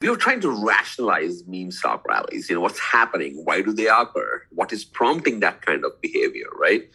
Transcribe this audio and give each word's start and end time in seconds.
we 0.00 0.08
were 0.08 0.16
trying 0.16 0.40
to 0.40 0.50
rationalize 0.50 1.44
meme 1.46 1.70
stock 1.70 2.06
rallies. 2.08 2.48
You 2.48 2.54
know, 2.56 2.62
what's 2.62 2.80
happening? 2.80 3.42
Why 3.44 3.60
do 3.60 3.72
they 3.72 3.86
occur? 3.86 4.42
What 4.50 4.72
is 4.72 4.84
prompting 4.84 5.40
that 5.40 5.60
kind 5.60 5.84
of 5.84 6.00
behavior, 6.00 6.46
right? 6.58 6.88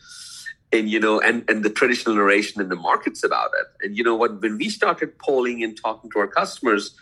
And 0.72 0.90
you 0.90 1.00
know, 1.00 1.22
and 1.22 1.48
and 1.48 1.64
the 1.64 1.70
traditional 1.70 2.16
narration 2.16 2.62
in 2.62 2.70
the 2.70 2.76
markets 2.76 3.24
about 3.24 3.52
it. 3.60 3.86
And 3.86 3.96
you 3.96 4.04
know 4.04 4.16
what? 4.16 4.42
When 4.42 4.58
we 4.58 4.70
started 4.70 5.18
polling 5.20 5.64
and 5.64 5.80
talking 5.80 6.10
to 6.12 6.20
our 6.20 6.28
customers, 6.28 6.96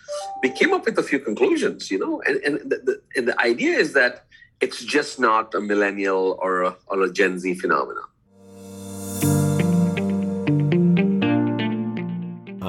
we 0.44 0.50
came 0.50 0.74
up 0.74 0.86
with 0.86 1.00
a 1.00 1.04
few 1.04 1.20
conclusions. 1.20 1.89
You 1.89 2.00
know, 2.00 2.22
and 2.28 2.38
and 2.44 2.70
the, 2.70 2.78
the 2.78 3.01
and 3.15 3.28
the 3.29 3.40
idea 3.40 3.78
is 3.78 3.94
that 3.94 4.26
it's 4.60 4.83
just 4.83 5.20
not 5.20 5.56
a 5.56 5.62
millennial 5.62 6.38
or 6.42 6.63
a, 6.63 6.76
or 6.88 7.01
a 7.01 7.12
Gen 7.12 7.40
Z 7.40 7.56
phenomenon. 7.56 8.04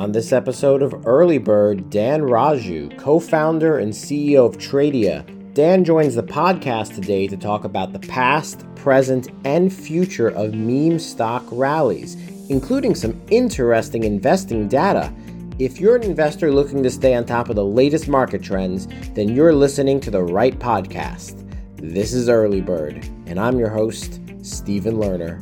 On 0.04 0.12
this 0.12 0.34
episode 0.34 0.82
of 0.82 1.06
Early 1.06 1.38
Bird, 1.38 1.88
Dan 1.88 2.20
Raju, 2.20 2.98
co 2.98 3.18
founder 3.18 3.78
and 3.78 3.90
CEO 3.90 4.44
of 4.44 4.58
Tradier, 4.58 5.24
Dan 5.54 5.82
joins 5.82 6.14
the 6.14 6.22
podcast 6.22 6.94
today 6.94 7.26
to 7.26 7.38
talk 7.38 7.64
about 7.64 7.94
the 7.94 8.00
past, 8.00 8.66
present, 8.74 9.30
and 9.46 9.72
future 9.72 10.28
of 10.28 10.52
meme 10.52 10.98
stock 10.98 11.42
rallies, 11.50 12.16
including 12.50 12.94
some 12.94 13.18
interesting 13.30 14.04
investing 14.04 14.68
data. 14.68 15.10
If 15.58 15.80
you're 15.80 15.96
an 15.96 16.02
investor 16.02 16.52
looking 16.52 16.82
to 16.82 16.90
stay 16.90 17.14
on 17.14 17.24
top 17.24 17.48
of 17.48 17.56
the 17.56 17.64
latest 17.64 18.06
market 18.06 18.42
trends, 18.42 18.86
then 19.14 19.34
you're 19.34 19.54
listening 19.54 20.00
to 20.00 20.10
the 20.10 20.22
right 20.22 20.58
podcast. 20.58 21.48
This 21.78 22.12
is 22.12 22.28
Early 22.28 22.60
Bird, 22.60 23.08
and 23.24 23.40
I'm 23.40 23.58
your 23.58 23.70
host, 23.70 24.20
Stephen 24.42 24.96
Lerner. 24.96 25.40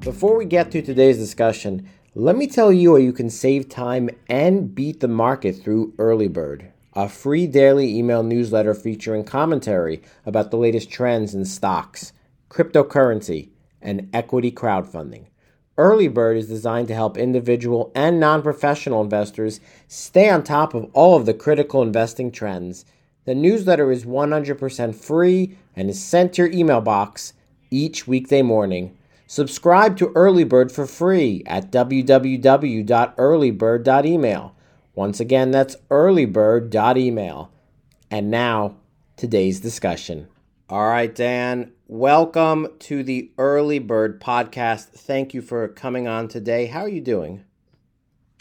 Before 0.00 0.36
we 0.36 0.44
get 0.44 0.70
to 0.72 0.82
today's 0.82 1.16
discussion, 1.16 1.88
let 2.16 2.36
me 2.36 2.46
tell 2.46 2.72
you 2.72 2.92
how 2.92 2.96
you 2.98 3.12
can 3.12 3.28
save 3.28 3.68
time 3.68 4.08
and 4.28 4.72
beat 4.72 5.00
the 5.00 5.08
market 5.08 5.56
through 5.56 5.94
Early 5.98 6.28
Bird, 6.28 6.70
a 6.92 7.08
free 7.08 7.48
daily 7.48 7.92
email 7.92 8.22
newsletter 8.22 8.72
featuring 8.72 9.24
commentary 9.24 10.00
about 10.24 10.52
the 10.52 10.56
latest 10.56 10.92
trends 10.92 11.34
in 11.34 11.44
stocks, 11.44 12.12
cryptocurrency, 12.48 13.48
and 13.82 14.08
equity 14.12 14.52
crowdfunding. 14.52 15.26
Early 15.76 16.06
Bird 16.06 16.36
is 16.36 16.46
designed 16.46 16.86
to 16.86 16.94
help 16.94 17.16
individual 17.16 17.90
and 17.96 18.20
non 18.20 18.42
professional 18.42 19.02
investors 19.02 19.58
stay 19.88 20.30
on 20.30 20.44
top 20.44 20.72
of 20.72 20.88
all 20.92 21.16
of 21.16 21.26
the 21.26 21.34
critical 21.34 21.82
investing 21.82 22.30
trends. 22.30 22.84
The 23.24 23.34
newsletter 23.34 23.90
is 23.90 24.04
100% 24.04 24.94
free 24.94 25.58
and 25.74 25.90
is 25.90 26.00
sent 26.00 26.34
to 26.34 26.42
your 26.42 26.52
email 26.52 26.80
box 26.80 27.32
each 27.72 28.06
weekday 28.06 28.42
morning. 28.42 28.96
Subscribe 29.34 29.96
to 29.96 30.12
Early 30.14 30.44
Bird 30.44 30.70
for 30.70 30.86
free 30.86 31.42
at 31.44 31.72
www.earlybird.email. 31.72 34.54
Once 34.94 35.18
again, 35.18 35.50
that's 35.50 35.74
earlybird.email. 35.90 37.50
And 38.12 38.30
now, 38.30 38.76
today's 39.16 39.58
discussion. 39.58 40.28
All 40.68 40.86
right, 40.86 41.12
Dan, 41.12 41.72
welcome 41.88 42.68
to 42.78 43.02
the 43.02 43.32
Early 43.36 43.80
Bird 43.80 44.20
podcast. 44.20 44.90
Thank 44.90 45.34
you 45.34 45.42
for 45.42 45.66
coming 45.66 46.06
on 46.06 46.28
today. 46.28 46.66
How 46.66 46.82
are 46.82 46.88
you 46.88 47.00
doing? 47.00 47.42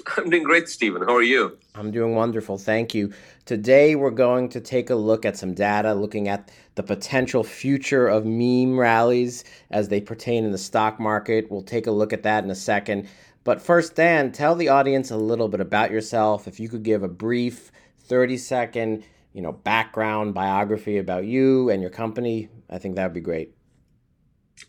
I'm 0.18 0.30
doing 0.30 0.44
great, 0.44 0.70
Stephen. 0.70 1.02
How 1.02 1.16
are 1.16 1.24
you? 1.24 1.58
I'm 1.76 1.92
doing 1.92 2.16
wonderful. 2.16 2.58
Thank 2.58 2.94
you. 2.94 3.14
Today, 3.46 3.96
we're 3.96 4.12
going 4.12 4.50
to 4.50 4.62
take 4.62 4.90
a 4.90 4.96
look 4.96 5.26
at 5.26 5.38
some 5.38 5.54
data 5.54 5.94
looking 5.94 6.28
at 6.28 6.52
the 6.76 6.84
potential 6.84 7.44
future 7.44 8.08
of 8.08 8.26
meme 8.26 8.80
rallies 8.80 9.44
as 9.72 9.90
they 9.90 10.02
pertain 10.02 10.46
in 10.46 10.52
the 10.52 10.58
stock 10.58 11.00
market. 11.00 11.50
We'll 11.50 11.62
take 11.62 11.88
a 11.88 11.92
look 11.92 12.14
at 12.14 12.24
that 12.24 12.44
in 12.44 12.50
a 12.50 12.56
second. 12.56 13.08
But 13.44 13.62
first, 13.62 13.96
Dan, 13.96 14.32
tell 14.32 14.56
the 14.56 14.70
audience 14.70 15.12
a 15.12 15.18
little 15.18 15.50
bit 15.50 15.60
about 15.60 15.92
yourself. 15.92 16.48
If 16.48 16.60
you 16.60 16.70
could 16.70 16.84
give 16.84 17.04
a 17.04 17.10
brief 17.10 17.72
30 18.00 18.38
second 18.38 19.04
you 19.34 19.42
know, 19.42 19.52
background 19.52 20.34
biography 20.34 20.98
about 21.00 21.26
you 21.26 21.70
and 21.70 21.82
your 21.82 21.90
company, 21.90 22.50
I 22.70 22.78
think 22.78 22.96
that 22.96 23.06
would 23.06 23.14
be 23.14 23.20
great. 23.20 23.54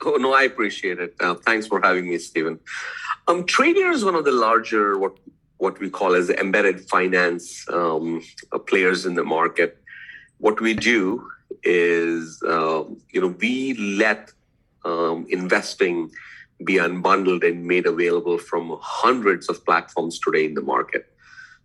Oh 0.03 0.17
no, 0.17 0.33
I 0.33 0.43
appreciate 0.45 0.99
it. 0.99 1.15
Uh, 1.21 1.35
thanks 1.35 1.67
for 1.67 1.81
having 1.81 2.09
me, 2.09 2.19
Stephen. 2.19 2.59
Um, 3.27 3.45
Tradier 3.45 3.91
is 3.91 4.05
one 4.05 4.15
of 4.15 4.25
the 4.25 4.33
larger 4.33 4.99
what 4.99 5.17
what 5.57 5.81
we 5.81 5.89
call 5.89 6.15
as 6.15 6.29
embedded 6.29 6.81
finance 6.91 7.65
um, 7.73 8.23
uh, 8.53 8.59
players 8.59 9.07
in 9.07 9.15
the 9.15 9.25
market. 9.25 9.79
What 10.39 10.61
we 10.61 10.75
do 10.75 11.27
is, 11.63 12.43
uh, 12.47 12.85
you 13.13 13.21
know, 13.21 13.35
we 13.41 13.75
let 13.75 14.31
um, 14.85 15.27
investing 15.31 16.11
be 16.65 16.75
unbundled 16.75 17.49
and 17.49 17.65
made 17.65 17.87
available 17.87 18.37
from 18.37 18.77
hundreds 18.83 19.49
of 19.49 19.65
platforms 19.65 20.19
today 20.19 20.45
in 20.45 20.55
the 20.55 20.61
market. 20.61 21.07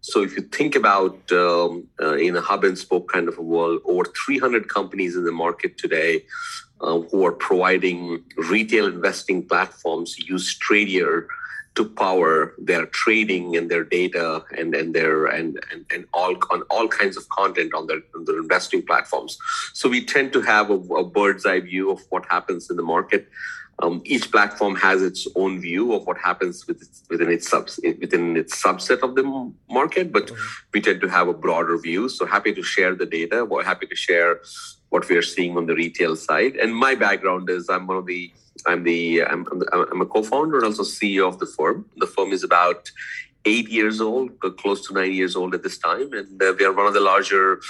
So 0.01 0.21
if 0.23 0.37
you 0.37 0.43
think 0.43 0.75
about 0.75 1.19
um, 1.33 1.87
uh, 2.01 2.15
in 2.15 2.37
a 2.37 2.41
hub 2.41 2.63
and 2.63 2.77
spoke 2.77 3.11
kind 3.11 3.27
of 3.27 3.37
a 3.37 3.41
world, 3.41 3.81
over 3.83 4.05
300 4.05 4.69
companies 4.69 5.17
in 5.17 5.25
the 5.25 5.33
market 5.33 5.77
today 5.77 6.23
uh, 6.79 7.01
who 7.01 7.25
are 7.25 7.33
providing 7.33 8.23
retail 8.37 8.85
investing 8.85 9.45
platforms 9.45 10.17
use 10.17 10.57
Tradier 10.57 11.27
to 11.75 11.85
power 11.87 12.53
their 12.57 12.85
trading 12.87 13.55
and 13.55 13.69
their 13.69 13.83
data 13.83 14.43
and, 14.57 14.75
and 14.75 14.93
their 14.93 15.25
and, 15.27 15.59
and, 15.71 15.85
and 15.93 16.05
all 16.13 16.35
on 16.51 16.61
all 16.69 16.87
kinds 16.87 17.15
of 17.15 17.27
content 17.29 17.73
on 17.73 17.87
their, 17.87 18.01
on 18.15 18.25
their 18.25 18.39
investing 18.39 18.81
platforms. 18.81 19.37
So 19.73 19.87
we 19.87 20.03
tend 20.05 20.33
to 20.33 20.41
have 20.41 20.69
a, 20.69 20.73
a 20.73 21.03
bird's 21.03 21.45
eye 21.45 21.61
view 21.61 21.91
of 21.91 22.01
what 22.09 22.25
happens 22.29 22.69
in 22.69 22.75
the 22.75 22.83
market. 22.83 23.29
Um, 23.81 24.01
each 24.03 24.29
platform 24.29 24.75
has 24.75 25.01
its 25.01 25.25
own 25.35 25.61
view 25.61 25.93
of 25.93 26.05
what 26.05 26.17
happens 26.17 26.67
with 26.67 26.81
its, 26.81 27.03
within 27.09 27.31
its 27.31 27.49
subs, 27.49 27.79
within 27.83 28.35
its 28.35 28.61
subset 28.61 28.99
of 28.99 29.15
the 29.15 29.53
market, 29.69 30.11
but 30.11 30.27
mm-hmm. 30.27 30.69
we 30.73 30.81
tend 30.81 30.99
to 30.99 31.07
have 31.07 31.29
a 31.29 31.33
broader 31.33 31.77
view. 31.77 32.09
So 32.09 32.25
happy 32.25 32.53
to 32.53 32.61
share 32.61 32.93
the 32.93 33.05
data. 33.05 33.45
We're 33.45 33.63
happy 33.63 33.87
to 33.87 33.95
share 33.95 34.41
what 34.89 35.07
we 35.07 35.15
are 35.15 35.21
seeing 35.21 35.55
on 35.57 35.65
the 35.65 35.75
retail 35.75 36.15
side. 36.15 36.55
And 36.55 36.75
my 36.75 36.95
background 36.95 37.49
is 37.49 37.69
I'm 37.69 37.87
one 37.87 37.97
of 37.97 38.05
the 38.05 38.31
I'm 38.67 38.83
the 38.83 39.23
I'm, 39.23 39.45
I'm 39.71 40.01
a 40.01 40.05
co-founder 40.05 40.57
and 40.57 40.65
also 40.65 40.83
CEO 40.83 41.27
of 41.27 41.39
the 41.39 41.45
firm. 41.45 41.85
The 41.97 42.07
firm 42.07 42.31
is 42.31 42.43
about 42.43 42.91
eight 43.45 43.69
years 43.69 44.01
old, 44.01 44.37
close 44.57 44.85
to 44.87 44.93
nine 44.93 45.13
years 45.13 45.35
old 45.35 45.55
at 45.55 45.63
this 45.63 45.77
time, 45.77 46.11
and 46.13 46.41
uh, 46.41 46.53
we 46.57 46.65
are 46.65 46.73
one 46.73 46.87
of 46.87 46.93
the 46.93 46.99
larger, 46.99 47.61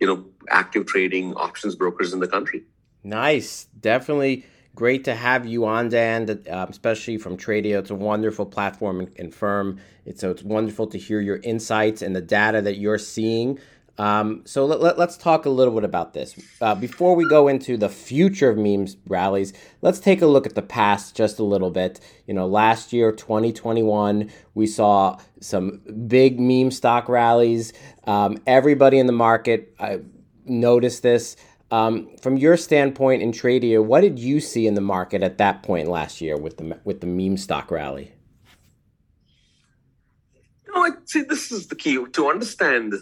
you 0.00 0.06
know, 0.06 0.24
active 0.48 0.86
trading 0.86 1.34
options 1.34 1.76
brokers 1.76 2.12
in 2.12 2.20
the 2.20 2.26
country. 2.26 2.64
Nice, 3.04 3.66
definitely 3.80 4.44
great 4.74 5.04
to 5.04 5.14
have 5.14 5.46
you 5.46 5.66
on, 5.66 5.90
Dan, 5.90 6.28
uh, 6.50 6.66
especially 6.68 7.18
from 7.18 7.36
Tradier. 7.36 7.78
It's 7.78 7.90
a 7.90 7.94
wonderful 7.94 8.46
platform 8.46 9.00
and, 9.00 9.10
and 9.18 9.34
firm. 9.34 9.78
It's, 10.06 10.20
so 10.20 10.30
it's 10.30 10.42
wonderful 10.42 10.86
to 10.88 10.98
hear 10.98 11.20
your 11.20 11.36
insights 11.36 12.02
and 12.02 12.16
the 12.16 12.22
data 12.22 12.62
that 12.62 12.78
you're 12.78 12.98
seeing 12.98 13.58
um, 13.98 14.42
so 14.46 14.64
let, 14.64 14.80
us 14.80 14.98
let, 14.98 15.20
talk 15.20 15.44
a 15.44 15.50
little 15.50 15.74
bit 15.74 15.84
about 15.84 16.14
this. 16.14 16.34
Uh, 16.60 16.74
before 16.74 17.14
we 17.14 17.28
go 17.28 17.48
into 17.48 17.76
the 17.76 17.88
future 17.88 18.48
of 18.50 18.56
memes 18.56 18.96
rallies, 19.06 19.52
let's 19.82 20.00
take 20.00 20.22
a 20.22 20.26
look 20.26 20.46
at 20.46 20.54
the 20.54 20.62
past 20.62 21.14
just 21.14 21.38
a 21.38 21.44
little 21.44 21.70
bit. 21.70 22.00
You 22.26 22.34
know, 22.34 22.46
last 22.46 22.92
year, 22.92 23.12
2021, 23.12 24.30
we 24.54 24.66
saw 24.66 25.18
some 25.40 25.82
big 26.06 26.40
meme 26.40 26.70
stock 26.70 27.08
rallies. 27.08 27.72
Um, 28.04 28.38
everybody 28.46 28.98
in 28.98 29.06
the 29.06 29.12
market 29.12 29.74
uh, 29.78 29.98
noticed 30.46 31.02
this. 31.02 31.36
Um, 31.70 32.16
from 32.20 32.36
your 32.36 32.56
standpoint 32.56 33.22
in 33.22 33.32
Tradier, 33.32 33.82
what 33.82 34.02
did 34.02 34.18
you 34.18 34.40
see 34.40 34.66
in 34.66 34.74
the 34.74 34.82
market 34.82 35.22
at 35.22 35.38
that 35.38 35.62
point 35.62 35.88
last 35.88 36.20
year 36.20 36.36
with 36.36 36.58
the 36.58 36.78
with 36.84 37.00
the 37.00 37.06
meme 37.06 37.38
stock 37.38 37.70
rally? 37.70 38.12
No, 40.74 40.84
I 40.84 40.90
see. 41.04 41.22
This 41.22 41.52
is 41.52 41.66
the 41.66 41.74
key 41.74 42.02
to 42.12 42.30
understand 42.30 42.94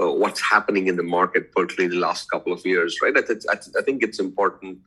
uh, 0.00 0.10
what's 0.10 0.40
happening 0.40 0.88
in 0.88 0.96
the 0.96 1.02
market, 1.02 1.52
particularly 1.52 1.94
the 1.94 2.00
last 2.00 2.30
couple 2.30 2.52
of 2.52 2.64
years, 2.66 2.98
right? 3.00 3.16
I, 3.16 3.22
th- 3.22 3.44
I 3.50 3.82
think 3.82 4.02
it's 4.02 4.18
important 4.18 4.78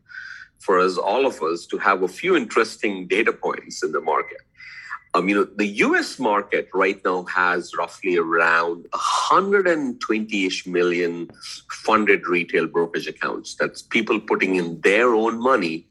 for 0.59 0.79
us, 0.79 0.97
all 0.97 1.25
of 1.25 1.41
us, 1.41 1.65
to 1.67 1.77
have 1.77 2.03
a 2.03 2.07
few 2.07 2.35
interesting 2.35 3.07
data 3.07 3.31
points 3.31 3.83
in 3.83 3.91
the 3.91 4.01
market. 4.01 4.41
Um, 5.13 5.29
you 5.29 5.35
know, 5.35 5.45
the 5.45 5.67
U.S. 5.87 6.19
market 6.19 6.67
right 6.73 6.99
now 7.05 7.23
has 7.23 7.73
roughly 7.77 8.17
around 8.17 8.85
120-ish 8.91 10.67
million 10.67 11.29
funded 11.71 12.27
retail 12.27 12.67
brokerage 12.67 13.07
accounts. 13.07 13.55
That's 13.55 13.81
people 13.81 14.19
putting 14.19 14.55
in 14.55 14.81
their 14.81 15.15
own 15.15 15.39
money 15.41 15.87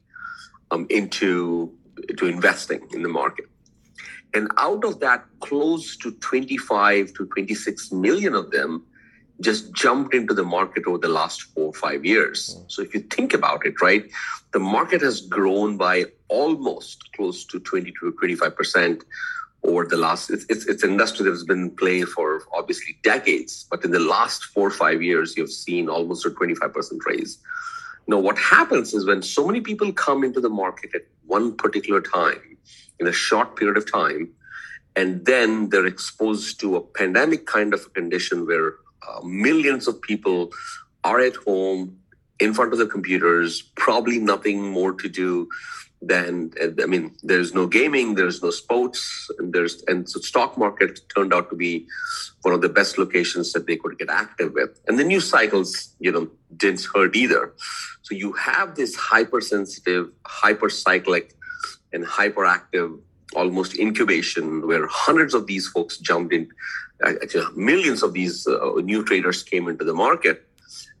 um, 0.69 0.85
into 0.91 1.73
to 2.17 2.27
investing 2.27 2.87
in 2.91 3.01
the 3.01 3.09
market. 3.09 3.47
And 4.35 4.51
out 4.57 4.83
of 4.83 4.99
that, 4.99 5.25
close 5.39 5.95
to 5.97 6.11
25 6.11 7.13
to 7.13 7.25
26 7.25 7.91
million 7.93 8.35
of 8.35 8.51
them 8.51 8.83
just 9.41 9.73
jumped 9.73 10.13
into 10.13 10.33
the 10.33 10.43
market 10.43 10.83
over 10.87 10.97
the 10.97 11.07
last 11.07 11.41
four 11.41 11.67
or 11.67 11.73
five 11.73 12.05
years. 12.05 12.57
Mm. 12.57 12.71
So 12.71 12.81
if 12.81 12.93
you 12.93 12.99
think 13.01 13.33
about 13.33 13.65
it, 13.65 13.81
right, 13.81 14.05
the 14.51 14.59
market 14.59 15.01
has 15.01 15.21
grown 15.21 15.77
by 15.77 16.05
almost 16.27 17.11
close 17.13 17.45
to 17.45 17.59
20 17.59 17.93
to 17.99 18.11
25% 18.21 19.03
over 19.63 19.85
the 19.85 19.97
last, 19.97 20.29
it's, 20.29 20.45
it's, 20.49 20.65
it's 20.67 20.83
an 20.83 20.91
industry 20.91 21.25
that's 21.25 21.43
been 21.43 21.71
playing 21.71 22.05
for 22.05 22.43
obviously 22.53 22.97
decades, 23.03 23.65
but 23.71 23.83
in 23.83 23.91
the 23.91 23.99
last 23.99 24.45
four 24.45 24.67
or 24.67 24.71
five 24.71 25.01
years, 25.01 25.35
you've 25.35 25.51
seen 25.51 25.89
almost 25.89 26.25
a 26.25 26.29
25% 26.29 26.99
raise. 27.05 27.39
Now, 28.07 28.19
what 28.19 28.37
happens 28.37 28.93
is 28.93 29.05
when 29.05 29.21
so 29.21 29.47
many 29.47 29.61
people 29.61 29.91
come 29.91 30.23
into 30.23 30.39
the 30.39 30.49
market 30.49 30.93
at 30.93 31.01
one 31.25 31.55
particular 31.55 32.01
time, 32.01 32.55
in 32.99 33.07
a 33.07 33.11
short 33.11 33.55
period 33.55 33.77
of 33.77 33.91
time. 33.91 34.29
And 34.95 35.25
then 35.25 35.69
they're 35.69 35.85
exposed 35.85 36.59
to 36.61 36.77
a 36.77 36.81
pandemic 36.81 37.45
kind 37.45 37.73
of 37.73 37.81
a 37.85 37.89
condition 37.89 38.45
where 38.45 38.75
uh, 39.07 39.21
millions 39.23 39.87
of 39.87 40.01
people 40.01 40.51
are 41.03 41.19
at 41.19 41.35
home 41.35 41.99
in 42.39 42.53
front 42.53 42.73
of 42.73 42.79
the 42.79 42.87
computers, 42.87 43.61
probably 43.75 44.19
nothing 44.19 44.61
more 44.61 44.93
to 44.93 45.09
do 45.09 45.47
than 46.01 46.51
I 46.61 46.85
mean, 46.85 47.15
there's 47.23 47.53
no 47.53 47.67
gaming, 47.67 48.15
there's 48.15 48.43
no 48.43 48.51
sports, 48.51 49.29
and 49.39 49.53
there's 49.53 49.83
and 49.87 50.07
so 50.09 50.19
stock 50.19 50.57
market 50.57 50.99
turned 51.15 51.33
out 51.33 51.49
to 51.49 51.55
be 51.55 51.87
one 52.41 52.53
of 52.53 52.61
the 52.61 52.69
best 52.69 52.97
locations 52.97 53.53
that 53.53 53.65
they 53.65 53.77
could 53.77 53.97
get 53.97 54.09
active 54.09 54.53
with. 54.53 54.79
And 54.87 54.99
the 54.99 55.03
news 55.03 55.27
cycles, 55.29 55.95
you 55.99 56.11
know, 56.11 56.29
didn't 56.55 56.85
hurt 56.93 57.15
either. 57.15 57.53
So 58.03 58.13
you 58.13 58.33
have 58.33 58.75
this 58.75 58.95
hypersensitive, 58.95 60.11
hypercyclic, 60.25 61.31
and 61.95 62.05
hyperactive 62.05 62.99
almost 63.35 63.77
incubation 63.79 64.67
where 64.67 64.85
hundreds 64.87 65.33
of 65.33 65.47
these 65.47 65.67
folks 65.67 65.97
jumped 65.97 66.33
in, 66.33 66.47
actually 67.03 67.45
millions 67.55 68.03
of 68.03 68.13
these 68.13 68.47
uh, 68.47 68.73
new 68.83 69.03
traders 69.03 69.41
came 69.43 69.67
into 69.67 69.83
the 69.83 69.93
market 69.93 70.47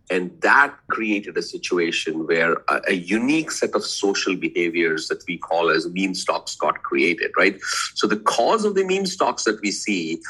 and 0.09 0.29
that 0.41 0.75
created 0.89 1.35
a 1.37 1.41
situation 1.41 2.27
where 2.27 2.53
a, 2.69 2.81
a, 2.89 2.93
unique 2.93 3.49
set 3.49 3.73
of 3.73 3.83
social 3.83 4.35
behaviors 4.35 5.07
that 5.07 5.23
we 5.27 5.37
call 5.37 5.69
as 5.69 5.87
meme 5.87 6.13
stocks 6.13 6.55
got 6.55 6.83
created, 6.83 7.31
right? 7.37 7.59
So 7.95 8.05
the 8.05 8.17
cause 8.17 8.65
of 8.65 8.75
the 8.75 8.85
meme 8.85 9.07
stocks 9.07 9.45
that 9.45 9.59
we 9.61 9.71
see 9.71 10.21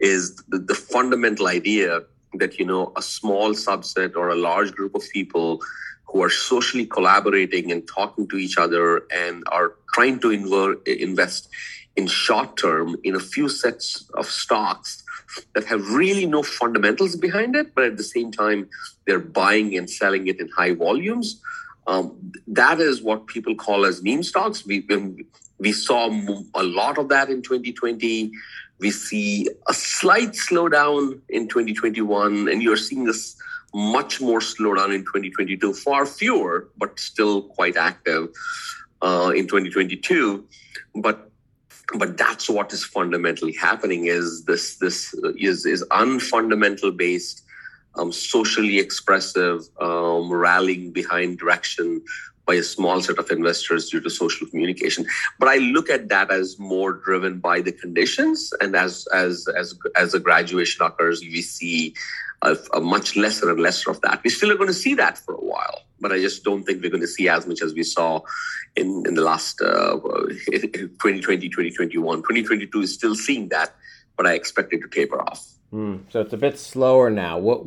is 0.00 0.36
the, 0.48 0.58
the 0.58 0.74
fundamental 0.74 1.46
idea 1.46 2.00
that, 2.34 2.58
you 2.58 2.64
know, 2.64 2.92
a 2.96 3.02
small 3.02 3.50
subset 3.50 4.16
or 4.16 4.30
a 4.30 4.34
large 4.34 4.72
group 4.72 4.94
of 4.94 5.02
people 5.12 5.60
who 6.06 6.22
are 6.22 6.30
socially 6.30 6.86
collaborating 6.86 7.70
and 7.70 7.86
talking 7.86 8.26
to 8.28 8.36
each 8.36 8.56
other 8.56 9.02
and 9.14 9.44
are 9.48 9.74
trying 9.98 10.20
to 10.20 10.28
inver- 10.28 10.86
invest 10.86 11.48
in 11.96 12.06
short 12.06 12.56
term 12.56 12.96
in 13.02 13.16
a 13.16 13.24
few 13.34 13.48
sets 13.48 14.08
of 14.14 14.26
stocks 14.26 15.02
that 15.54 15.64
have 15.64 15.82
really 16.02 16.24
no 16.24 16.40
fundamentals 16.42 17.16
behind 17.16 17.56
it, 17.56 17.74
but 17.74 17.84
at 17.84 17.96
the 17.96 18.04
same 18.04 18.30
time, 18.30 18.68
they're 19.04 19.26
buying 19.42 19.76
and 19.76 19.90
selling 19.90 20.28
it 20.28 20.38
in 20.38 20.48
high 20.60 20.72
volumes. 20.72 21.40
Um, 21.88 22.04
that 22.46 22.78
is 22.78 23.02
what 23.02 23.26
people 23.26 23.56
call 23.56 23.84
as 23.84 24.00
meme 24.04 24.22
stocks. 24.22 24.64
We, 24.64 24.86
we 25.58 25.72
saw 25.72 26.02
a 26.54 26.62
lot 26.62 26.96
of 26.98 27.08
that 27.08 27.28
in 27.28 27.42
2020. 27.42 28.30
We 28.78 28.90
see 28.92 29.48
a 29.66 29.74
slight 29.74 30.32
slowdown 30.46 31.20
in 31.28 31.48
2021, 31.48 32.48
and 32.48 32.62
you're 32.62 32.76
seeing 32.76 33.04
this 33.04 33.36
much 33.74 34.20
more 34.20 34.38
slowdown 34.38 34.94
in 34.94 35.00
2022. 35.00 35.74
Far 35.74 36.06
fewer, 36.06 36.68
but 36.78 37.00
still 37.00 37.42
quite 37.42 37.76
active 37.76 38.28
uh, 39.02 39.32
in 39.34 39.46
2022. 39.46 40.44
But 40.96 41.30
but 41.94 42.18
that's 42.18 42.50
what 42.50 42.72
is 42.72 42.84
fundamentally 42.84 43.52
happening 43.52 44.06
is 44.06 44.44
this 44.44 44.76
this 44.76 45.14
is 45.36 45.64
is 45.64 45.84
unfundamental 45.90 46.96
based 46.96 47.44
um, 47.94 48.12
socially 48.12 48.78
expressive 48.78 49.62
um, 49.80 50.30
rallying 50.30 50.92
behind 50.92 51.38
direction 51.38 52.02
by 52.46 52.54
a 52.54 52.62
small 52.62 53.00
set 53.00 53.18
of 53.18 53.30
investors 53.30 53.90
due 53.90 54.00
to 54.00 54.10
social 54.10 54.46
communication. 54.46 55.06
But 55.38 55.48
i 55.48 55.56
look 55.56 55.88
at 55.88 56.08
that 56.08 56.30
as 56.30 56.58
more 56.58 56.92
driven 56.92 57.38
by 57.38 57.60
the 57.60 57.72
conditions 57.72 58.52
and 58.60 58.76
as 58.76 59.06
as 59.14 59.46
as 59.56 59.74
as 59.96 60.14
a 60.14 60.20
graduation 60.20 60.84
occurs 60.84 61.20
we 61.20 61.42
see 61.42 61.94
a, 62.42 62.56
a 62.74 62.80
much 62.80 63.16
lesser 63.16 63.50
and 63.50 63.60
lesser 63.60 63.90
of 63.90 64.00
that. 64.02 64.22
We 64.22 64.30
still 64.30 64.52
are 64.52 64.56
going 64.56 64.68
to 64.68 64.74
see 64.74 64.94
that 64.94 65.18
for 65.18 65.34
a 65.34 65.44
while 65.52 65.82
but 66.00 66.12
I 66.12 66.18
just 66.18 66.44
don't 66.44 66.64
think 66.64 66.82
we're 66.82 66.90
going 66.90 67.02
to 67.02 67.08
see 67.08 67.28
as 67.28 67.46
much 67.46 67.62
as 67.62 67.74
we 67.74 67.82
saw 67.82 68.20
in, 68.76 69.04
in 69.06 69.14
the 69.14 69.22
last 69.22 69.60
uh, 69.60 69.96
2020, 70.50 71.48
2021. 71.48 72.18
2022 72.18 72.80
is 72.80 72.94
still 72.94 73.14
seeing 73.14 73.48
that, 73.48 73.74
but 74.16 74.26
I 74.26 74.34
expect 74.34 74.72
it 74.72 74.80
to 74.82 74.88
taper 74.88 75.20
off. 75.20 75.46
Mm, 75.72 76.00
so 76.10 76.20
it's 76.20 76.32
a 76.32 76.38
bit 76.38 76.58
slower 76.58 77.10
now. 77.10 77.38
What, 77.38 77.66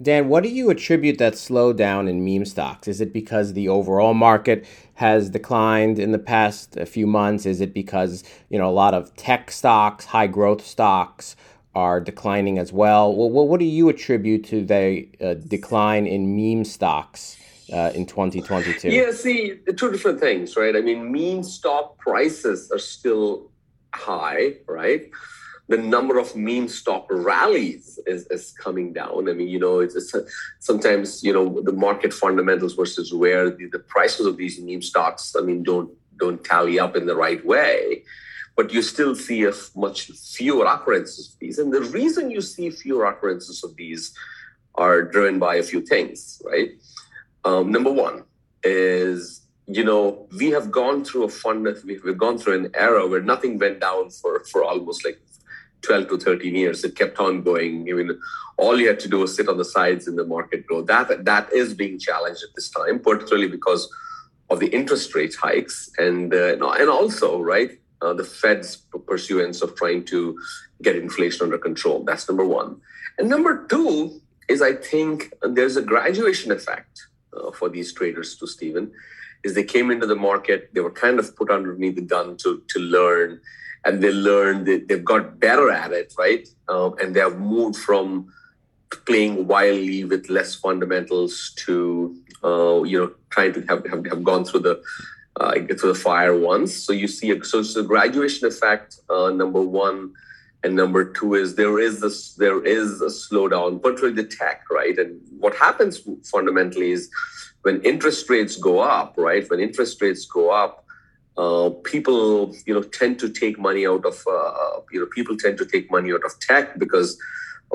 Dan, 0.00 0.28
what 0.28 0.42
do 0.42 0.48
you 0.48 0.70
attribute 0.70 1.18
that 1.18 1.34
slowdown 1.34 2.08
in 2.08 2.24
meme 2.24 2.46
stocks? 2.46 2.88
Is 2.88 3.00
it 3.00 3.12
because 3.12 3.52
the 3.52 3.68
overall 3.68 4.14
market 4.14 4.66
has 4.94 5.28
declined 5.28 5.98
in 5.98 6.12
the 6.12 6.18
past 6.18 6.78
few 6.86 7.06
months? 7.06 7.44
Is 7.44 7.60
it 7.60 7.74
because 7.74 8.24
you 8.48 8.58
know 8.58 8.70
a 8.70 8.72
lot 8.72 8.94
of 8.94 9.14
tech 9.16 9.50
stocks, 9.50 10.06
high 10.06 10.28
growth 10.28 10.64
stocks? 10.64 11.36
are 11.74 12.00
declining 12.00 12.58
as 12.58 12.70
well. 12.70 13.14
What 13.14 13.58
do 13.58 13.64
you 13.64 13.88
attribute 13.88 14.44
to 14.44 14.62
the 14.62 15.08
uh, 15.22 15.34
decline 15.34 16.06
in 16.06 16.36
meme 16.36 16.64
stocks 16.64 17.38
uh, 17.72 17.90
in 17.94 18.06
2022? 18.06 18.90
Yeah, 18.90 19.10
see, 19.12 19.58
two 19.76 19.90
different 19.90 20.20
things, 20.20 20.56
right? 20.56 20.76
I 20.76 20.80
mean, 20.80 21.10
mean 21.10 21.42
stock 21.42 21.98
prices 21.98 22.70
are 22.70 22.78
still 22.78 23.50
high, 23.94 24.56
right? 24.66 25.10
The 25.68 25.78
number 25.78 26.18
of 26.18 26.36
meme 26.36 26.68
stock 26.68 27.06
rallies 27.10 27.98
is, 28.06 28.26
is 28.26 28.52
coming 28.52 28.92
down. 28.92 29.28
I 29.28 29.32
mean, 29.32 29.48
you 29.48 29.58
know, 29.58 29.78
it's, 29.78 29.94
it's 29.94 30.14
sometimes 30.58 31.22
you 31.22 31.32
know 31.32 31.62
the 31.62 31.72
market 31.72 32.12
fundamentals 32.12 32.74
versus 32.74 33.14
where 33.14 33.48
the, 33.48 33.66
the 33.66 33.78
prices 33.78 34.26
of 34.26 34.36
these 34.36 34.60
meme 34.60 34.82
stocks, 34.82 35.34
I 35.38 35.40
mean, 35.40 35.62
don't 35.62 35.90
don't 36.18 36.44
tally 36.44 36.78
up 36.78 36.96
in 36.96 37.06
the 37.06 37.16
right 37.16 37.44
way 37.46 38.02
but 38.56 38.72
you 38.72 38.82
still 38.82 39.14
see 39.14 39.44
a 39.44 39.52
much 39.74 40.10
fewer 40.10 40.66
occurrences 40.66 41.32
of 41.32 41.38
these. 41.38 41.58
And 41.58 41.72
the 41.72 41.80
reason 41.80 42.30
you 42.30 42.40
see 42.40 42.70
fewer 42.70 43.06
occurrences 43.06 43.64
of 43.64 43.74
these 43.76 44.14
are 44.74 45.02
driven 45.02 45.38
by 45.38 45.56
a 45.56 45.62
few 45.62 45.80
things, 45.80 46.40
right? 46.44 46.70
Um, 47.44 47.70
number 47.70 47.92
one 47.92 48.24
is, 48.62 49.42
you 49.66 49.84
know, 49.84 50.28
we 50.38 50.50
have 50.50 50.70
gone 50.70 51.04
through 51.04 51.24
a 51.24 51.28
fund, 51.28 51.66
we've 51.84 52.18
gone 52.18 52.38
through 52.38 52.64
an 52.64 52.70
era 52.74 53.06
where 53.06 53.22
nothing 53.22 53.58
went 53.58 53.80
down 53.80 54.10
for, 54.10 54.44
for 54.50 54.64
almost 54.64 55.04
like 55.04 55.20
12 55.82 56.08
to 56.08 56.18
13 56.18 56.54
years. 56.54 56.84
It 56.84 56.94
kept 56.94 57.18
on 57.18 57.42
going. 57.42 57.88
I 57.90 57.94
mean, 57.94 58.20
all 58.56 58.80
you 58.80 58.88
had 58.88 59.00
to 59.00 59.08
do 59.08 59.18
was 59.18 59.34
sit 59.34 59.48
on 59.48 59.58
the 59.58 59.64
sides 59.64 60.06
in 60.06 60.16
the 60.16 60.24
market 60.24 60.66
grow. 60.66 60.82
That, 60.82 61.24
that 61.24 61.52
is 61.52 61.74
being 61.74 61.98
challenged 61.98 62.42
at 62.42 62.54
this 62.54 62.70
time, 62.70 63.00
particularly 63.00 63.48
because 63.48 63.90
of 64.50 64.60
the 64.60 64.68
interest 64.68 65.14
rate 65.14 65.34
hikes 65.34 65.90
and, 65.98 66.32
uh, 66.32 66.54
and 66.54 66.88
also, 66.88 67.40
right, 67.40 67.78
uh, 68.02 68.12
the 68.12 68.24
Fed's 68.24 68.76
pursuance 69.06 69.62
of 69.62 69.74
trying 69.76 70.04
to 70.04 70.38
get 70.82 70.96
inflation 70.96 71.44
under 71.44 71.58
control. 71.58 72.04
That's 72.04 72.28
number 72.28 72.44
one. 72.44 72.80
And 73.18 73.28
number 73.28 73.66
two 73.66 74.20
is 74.48 74.60
I 74.60 74.74
think 74.74 75.32
there's 75.42 75.76
a 75.76 75.82
graduation 75.82 76.52
effect 76.52 77.06
uh, 77.36 77.50
for 77.52 77.68
these 77.68 77.92
traders 77.92 78.36
to 78.36 78.46
Stephen 78.46 78.92
is 79.42 79.54
they 79.54 79.64
came 79.64 79.90
into 79.90 80.06
the 80.06 80.14
market, 80.14 80.70
they 80.72 80.80
were 80.80 80.90
kind 80.90 81.18
of 81.18 81.34
put 81.36 81.50
underneath 81.50 81.96
the 81.96 82.02
gun 82.02 82.36
to, 82.36 82.62
to 82.68 82.78
learn, 82.78 83.40
and 83.84 84.02
they 84.02 84.12
learned, 84.12 84.66
they, 84.66 84.78
they've 84.78 85.04
got 85.04 85.40
better 85.40 85.70
at 85.70 85.92
it, 85.92 86.14
right? 86.16 86.46
Um, 86.68 86.94
and 87.00 87.14
they 87.14 87.20
have 87.20 87.40
moved 87.40 87.76
from 87.76 88.32
playing 89.06 89.46
wildly 89.46 90.04
with 90.04 90.28
less 90.28 90.54
fundamentals 90.54 91.52
to, 91.56 92.16
uh, 92.44 92.82
you 92.84 92.98
know, 93.00 93.12
trying 93.30 93.52
to 93.54 93.62
have, 93.62 93.84
have, 93.86 94.06
have 94.06 94.22
gone 94.22 94.44
through 94.44 94.60
the 94.60 94.82
uh, 95.40 95.54
through 95.54 95.94
the 95.94 95.94
fire 95.94 96.38
once. 96.38 96.74
So 96.74 96.92
you 96.92 97.08
see, 97.08 97.30
a, 97.30 97.42
so 97.42 97.60
it's 97.60 97.74
a 97.74 97.82
graduation 97.82 98.46
effect, 98.46 99.00
uh, 99.08 99.30
number 99.30 99.62
one 99.62 100.12
and 100.64 100.76
number 100.76 101.04
two 101.04 101.34
is 101.34 101.56
there 101.56 101.78
is 101.78 102.00
this 102.00 102.34
there 102.34 102.64
is 102.64 103.00
a 103.00 103.06
slowdown 103.06 103.82
particularly 103.82 104.14
the 104.14 104.28
tech 104.28 104.62
right? 104.70 104.98
And 104.98 105.20
what 105.38 105.54
happens 105.54 106.00
fundamentally 106.24 106.92
is 106.92 107.10
when 107.62 107.80
interest 107.82 108.28
rates 108.30 108.56
go 108.56 108.80
up 108.80 109.14
right? 109.16 109.48
When 109.50 109.60
interest 109.60 110.00
rates 110.00 110.24
go 110.26 110.50
up 110.50 110.84
uh, 111.36 111.70
people 111.84 112.54
you 112.66 112.74
know 112.74 112.82
tend 112.82 113.18
to 113.18 113.28
take 113.28 113.58
money 113.58 113.86
out 113.86 114.04
of 114.04 114.22
uh, 114.30 114.80
you 114.90 115.00
know 115.00 115.06
people 115.06 115.36
tend 115.36 115.58
to 115.58 115.66
take 115.66 115.90
money 115.90 116.12
out 116.12 116.24
of 116.24 116.38
tech 116.40 116.78
because 116.78 117.18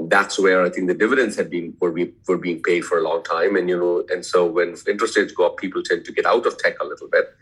that's 0.04 0.38
where 0.38 0.64
I 0.64 0.70
think 0.70 0.88
the 0.88 0.94
dividends 0.94 1.36
had 1.36 1.50
been 1.50 1.76
were, 1.80 1.92
be, 1.92 2.14
were 2.28 2.38
being 2.38 2.62
paid 2.62 2.86
for 2.86 3.00
a 3.00 3.02
long 3.02 3.24
time, 3.24 3.56
and 3.56 3.68
you 3.68 3.78
know, 3.78 4.04
and 4.10 4.24
so 4.24 4.46
when 4.46 4.76
interest 4.88 5.18
rates 5.18 5.34
go 5.34 5.48
up, 5.48 5.58
people 5.58 5.82
tend 5.82 6.06
to 6.06 6.12
get 6.12 6.26
out 6.26 6.46
of 6.46 6.58
tech 6.60 6.76
a 6.80 6.86
little 6.86 7.08
bit, 7.08 7.36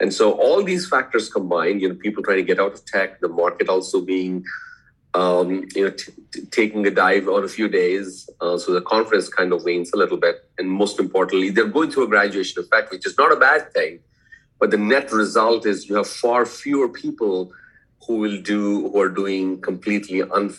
and 0.00 0.12
so 0.12 0.32
all 0.32 0.62
these 0.62 0.86
factors 0.86 1.30
combined, 1.30 1.80
you 1.80 1.88
know, 1.88 1.94
people 1.94 2.22
trying 2.22 2.36
to 2.36 2.42
get 2.42 2.60
out 2.60 2.74
of 2.74 2.84
tech, 2.84 3.20
the 3.20 3.28
market 3.28 3.68
also 3.68 4.02
being 4.02 4.44
um, 5.14 5.66
you 5.74 5.84
know, 5.84 5.90
t- 5.90 6.12
t- 6.32 6.46
taking 6.50 6.86
a 6.86 6.90
dive 6.90 7.28
on 7.28 7.44
a 7.44 7.48
few 7.48 7.68
days. 7.68 8.28
Uh, 8.40 8.58
so 8.58 8.72
the 8.72 8.80
conference 8.82 9.28
kind 9.28 9.52
of 9.52 9.62
wanes 9.64 9.92
a 9.92 9.96
little 9.96 10.16
bit. 10.16 10.48
And 10.58 10.68
most 10.68 10.98
importantly, 10.98 11.50
they're 11.50 11.66
going 11.66 11.90
through 11.90 12.04
a 12.04 12.08
graduation 12.08 12.62
effect, 12.62 12.90
which 12.90 13.06
is 13.06 13.16
not 13.16 13.32
a 13.32 13.36
bad 13.36 13.72
thing. 13.72 14.00
But 14.58 14.70
the 14.70 14.76
net 14.76 15.12
result 15.12 15.66
is 15.66 15.88
you 15.88 15.96
have 15.96 16.08
far 16.08 16.44
fewer 16.46 16.88
people 16.88 17.52
who 18.06 18.16
will 18.16 18.40
do 18.42 18.88
who 18.90 19.00
are 19.00 19.08
doing 19.08 19.60
completely 19.60 20.22
un- 20.22 20.54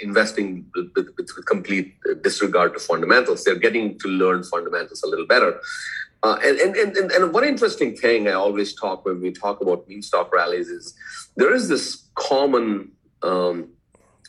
investing 0.00 0.66
with, 0.74 0.90
with, 0.96 1.08
with, 1.16 1.46
complete 1.46 1.94
disregard 2.22 2.74
to 2.74 2.80
fundamentals. 2.80 3.44
They're 3.44 3.54
getting 3.54 3.98
to 4.00 4.08
learn 4.08 4.42
fundamentals 4.42 5.02
a 5.02 5.06
little 5.06 5.26
better. 5.26 5.60
Uh, 6.24 6.38
and, 6.42 6.58
and, 6.58 6.96
and, 6.96 7.12
and 7.12 7.32
one 7.32 7.44
interesting 7.44 7.96
thing 7.96 8.26
I 8.26 8.32
always 8.32 8.74
talk 8.74 9.04
when 9.04 9.20
we 9.20 9.30
talk 9.30 9.60
about 9.60 9.88
meme 9.88 10.02
stock 10.02 10.32
rallies 10.32 10.68
is 10.68 10.94
there 11.36 11.54
is 11.54 11.68
this 11.68 12.08
common 12.16 12.90
um, 13.22 13.68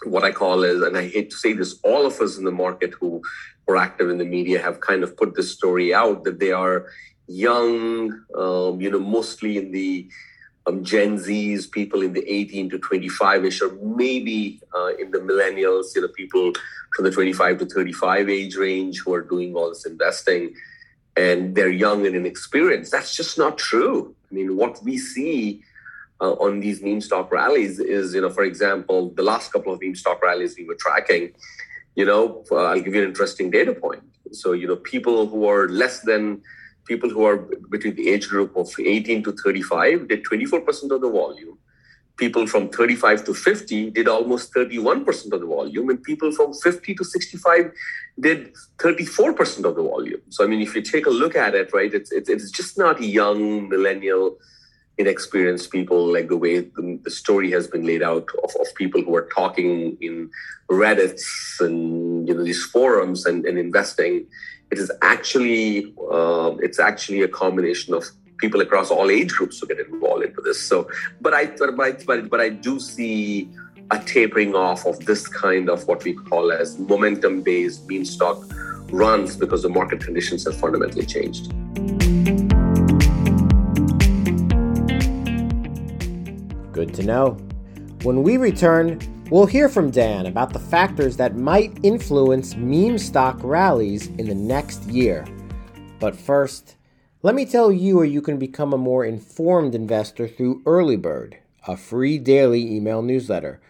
what 0.04 0.24
I 0.24 0.32
call 0.32 0.64
is, 0.64 0.82
and 0.82 0.98
I 0.98 1.08
hate 1.08 1.30
to 1.32 1.38
say 1.38 1.54
this, 1.54 1.80
all 1.84 2.06
of 2.06 2.20
us 2.20 2.38
in 2.38 2.44
the 2.44 2.52
market 2.52 2.94
who 2.94 3.22
are 3.68 3.78
active 3.78 4.10
in 4.10 4.18
the 4.18 4.26
media 4.26 4.62
have 4.62 4.80
kind 4.80 5.04
of 5.04 5.16
put 5.16 5.36
this 5.36 5.52
story 5.52 5.94
out 5.94 6.24
that 6.24 6.40
they 6.40 6.52
are 6.52 6.88
young, 7.28 8.24
um, 8.36 8.82
you 8.82 8.90
know, 8.90 9.00
mostly 9.00 9.58
in 9.58 9.72
the 9.72 10.10
um, 10.66 10.84
Gen 10.84 11.18
Zs, 11.18 11.70
people 11.70 12.02
in 12.02 12.14
the 12.14 12.28
18 12.32 12.70
to 12.72 12.80
25 12.80 13.46
ish, 13.46 13.62
or 13.62 13.72
maybe 13.82 14.62
uh, 14.76 14.96
in 15.00 15.12
the 15.12 15.20
millennials, 15.20 15.96
you 15.96 16.02
know, 16.02 16.08
people 16.10 16.54
from 16.96 17.06
the 17.06 17.12
25 17.12 17.60
to 17.60 17.66
35 17.66 18.30
age 18.30 18.56
range 18.56 19.00
who 19.00 19.14
are 19.14 19.22
doing 19.22 19.56
all 19.56 19.70
this 19.70 19.86
investing 19.86 20.54
and 21.16 21.56
they're 21.56 21.70
young 21.70 22.06
and 22.06 22.16
inexperienced. 22.16 22.92
That's 22.92 23.16
just 23.16 23.38
not 23.38 23.58
true. 23.58 24.16
I 24.32 24.34
mean, 24.34 24.56
what 24.56 24.82
we 24.84 24.98
see 24.98 25.64
uh, 26.22 26.34
on 26.34 26.60
these 26.60 26.82
meme 26.82 27.02
stock 27.02 27.32
rallies 27.32 27.80
is, 27.80 28.14
you 28.14 28.22
know, 28.22 28.30
for 28.30 28.44
example, 28.44 29.10
the 29.12 29.24
last 29.24 29.52
couple 29.52 29.74
of 29.74 29.82
meme 29.82 29.96
stock 29.96 30.22
rallies 30.22 30.56
we 30.58 30.66
were 30.66 30.76
tracking, 30.76 31.34
you 31.96 32.06
know, 32.06 32.44
uh, 32.52 32.66
I'll 32.66 32.82
give 32.82 32.94
you 32.94 33.02
an 33.04 33.10
interesting 33.10 33.50
data 33.50 33.74
point. 33.74 34.04
So, 34.32 34.52
you 34.54 34.68
know, 34.68 34.76
people 34.76 35.28
who 35.28 35.48
are 35.48 35.68
less 35.70 36.02
than 36.02 36.42
people 36.86 37.10
who 37.10 37.24
are 37.24 37.38
between 37.70 37.96
the 37.96 38.10
age 38.10 38.28
group 38.28 38.56
of 38.56 38.68
18 38.80 39.24
to 39.24 39.32
35 39.32 40.08
did 40.08 40.24
24% 40.26 40.92
of 40.92 41.02
the 41.02 41.10
volume. 41.10 41.58
People 42.18 42.46
from 42.48 42.70
35 42.70 43.24
to 43.26 43.34
50 43.34 43.92
did 43.92 44.08
almost 44.10 44.54
31% 44.54 45.32
of 45.32 45.40
the 45.40 45.46
volume, 45.46 45.90
and 45.90 46.04
people 46.04 46.34
from 46.34 46.54
50 46.54 46.96
to 46.96 47.04
65 47.06 47.72
did 48.20 48.54
34% 48.78 49.64
of 49.64 49.76
the 49.78 49.84
volume. 49.84 50.22
So, 50.30 50.44
I 50.44 50.48
mean, 50.48 50.62
if 50.62 50.76
you 50.76 50.82
take 50.82 51.06
a 51.06 51.10
look 51.22 51.36
at 51.38 51.56
it, 51.56 51.72
right, 51.74 51.94
it's, 51.94 52.12
it's, 52.12 52.28
it's 52.28 52.52
just 52.52 52.78
not 52.78 53.02
young, 53.02 53.70
millennial, 53.70 54.38
inexperienced 55.00 55.72
people, 55.72 56.14
like 56.14 56.28
the 56.28 56.38
way 56.38 56.60
the, 56.60 57.00
the 57.04 57.10
story 57.10 57.50
has 57.52 57.68
been 57.68 57.86
laid 57.86 58.04
out 58.04 58.28
of, 58.44 58.52
of 58.60 58.68
people 58.76 59.02
who 59.02 59.16
are 59.16 59.28
talking 59.34 59.98
in 60.02 60.30
Reddits 60.70 61.24
and, 61.60 62.28
you 62.28 62.36
know, 62.36 62.44
these 62.44 62.64
forums 62.66 63.26
and, 63.26 63.46
and 63.46 63.58
investing 63.58 64.28
it 64.72 64.78
is 64.78 64.92
actually 65.02 65.94
uh, 66.12 66.56
it's 66.60 66.80
actually 66.80 67.22
a 67.22 67.28
combination 67.28 67.94
of 67.94 68.06
people 68.38 68.62
across 68.62 68.92
all 68.92 69.10
age 69.10 69.32
groups 69.32 69.60
who 69.60 69.68
get 69.68 69.80
involved 69.80 70.24
into 70.24 70.42
this. 70.42 70.62
So, 70.62 70.90
but 71.22 71.34
I 71.34 71.48
but 71.48 71.76
but, 72.06 72.30
but 72.30 72.40
I 72.40 72.50
do 72.50 72.80
see 72.80 73.50
a 73.92 74.00
tapering 74.00 74.54
off 74.56 74.86
of 74.86 75.00
this 75.06 75.28
kind 75.28 75.70
of 75.70 75.88
what 75.88 76.04
we 76.04 76.14
call 76.14 76.52
as 76.52 76.78
momentum 76.78 77.42
based 77.42 77.90
meme 77.90 78.06
stock 78.06 78.38
runs 78.92 79.36
because 79.36 79.64
the 79.64 79.70
market 79.70 80.02
conditions 80.02 80.46
have 80.46 80.56
fundamentally 80.56 81.06
changed. 81.06 81.52
Good 86.80 86.94
to 86.94 87.04
know. 87.04 87.32
When 88.04 88.24
we 88.24 88.38
return, 88.38 89.02
We'll 89.30 89.46
hear 89.46 89.70
from 89.70 89.92
Dan 89.92 90.26
about 90.26 90.54
the 90.54 90.60
factors 90.60 91.16
that 91.18 91.36
might 91.36 91.78
influence 91.84 92.56
meme 92.56 92.98
stock 92.98 93.38
rallies 93.44 94.08
in 94.08 94.28
the 94.28 94.34
next 94.34 94.86
year. 94.86 95.24
But 96.00 96.16
first, 96.16 96.78
let 97.22 97.36
me 97.36 97.46
tell 97.46 97.72
you 97.72 97.98
where 97.98 98.06
you 98.06 98.24
can 98.24 98.40
become 98.40 98.74
a 98.74 98.78
more 98.78 99.06
informed 99.06 99.76
investor 99.76 100.28
through 100.28 100.64
Earlybird, 100.64 101.36
a 101.68 101.78
free 101.78 102.18
daily 102.18 102.76
email 102.76 103.04
newsletter. 103.04 103.62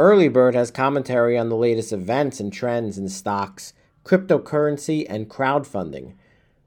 Earlybird 0.00 0.54
has 0.54 0.72
commentary 0.72 1.38
on 1.38 1.48
the 1.48 1.54
latest 1.54 1.92
events 1.92 2.40
and 2.40 2.52
trends 2.52 2.98
in 2.98 3.08
stocks, 3.08 3.72
cryptocurrency, 4.04 5.06
and 5.08 5.30
crowdfunding. 5.30 6.14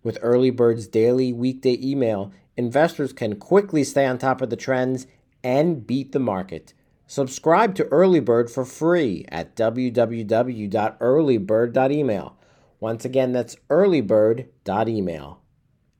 With 0.04 0.22
Earlybird's 0.22 0.88
daily 0.88 1.34
weekday 1.34 1.78
email, 1.82 2.32
investors 2.56 3.12
can 3.12 3.36
quickly 3.36 3.84
stay 3.84 4.06
on 4.06 4.18
top 4.18 4.42
of 4.42 4.50
the 4.50 4.56
trends 4.56 5.06
and 5.48 5.88
beat 5.88 6.12
the 6.12 6.20
market. 6.20 6.74
Subscribe 7.06 7.74
to 7.76 7.86
Earlybird 7.86 8.50
for 8.50 8.66
free 8.66 9.24
at 9.30 9.56
www.earlybird.email. 9.56 12.38
Once 12.82 13.06
again, 13.06 13.32
that's 13.32 13.56
earlybird.email. 13.70 15.42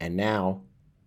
And 0.02 0.18
now, 0.18 0.64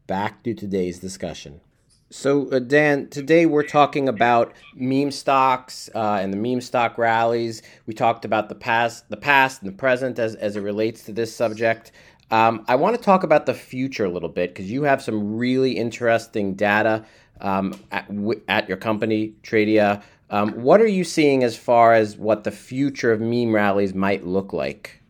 back 0.06 0.42
to 0.44 0.54
today's 0.54 0.98
discussion. 0.98 1.60
So, 2.08 2.48
uh, 2.48 2.60
Dan, 2.60 3.10
today 3.10 3.44
we're 3.44 3.62
talking 3.62 4.08
about 4.08 4.54
meme 4.74 5.10
stocks 5.10 5.90
uh, 5.94 6.20
and 6.22 6.32
the 6.32 6.38
meme 6.38 6.62
stock 6.62 6.96
rallies. 6.96 7.60
We 7.84 7.92
talked 7.92 8.24
about 8.24 8.48
the 8.48 8.54
past, 8.54 9.10
the 9.10 9.18
past, 9.18 9.60
and 9.60 9.70
the 9.70 9.76
present 9.76 10.18
as, 10.18 10.34
as 10.34 10.56
it 10.56 10.62
relates 10.62 11.02
to 11.04 11.12
this 11.12 11.36
subject. 11.36 11.92
Um, 12.30 12.64
I 12.68 12.76
want 12.76 12.96
to 12.96 13.02
talk 13.02 13.22
about 13.22 13.44
the 13.44 13.54
future 13.54 14.06
a 14.06 14.10
little 14.10 14.30
bit 14.30 14.54
because 14.54 14.70
you 14.70 14.84
have 14.84 15.02
some 15.02 15.36
really 15.36 15.72
interesting 15.72 16.54
data 16.54 17.04
um, 17.40 17.74
at, 17.90 18.08
at, 18.48 18.68
your 18.68 18.76
company, 18.76 19.34
Tradier. 19.42 20.02
Um, 20.30 20.52
what 20.52 20.80
are 20.80 20.86
you 20.86 21.04
seeing 21.04 21.42
as 21.42 21.56
far 21.56 21.92
as 21.92 22.16
what 22.16 22.44
the 22.44 22.50
future 22.50 23.12
of 23.12 23.20
meme 23.20 23.54
rallies 23.54 23.94
might 23.94 24.24
look 24.26 24.52
like? 24.52 25.00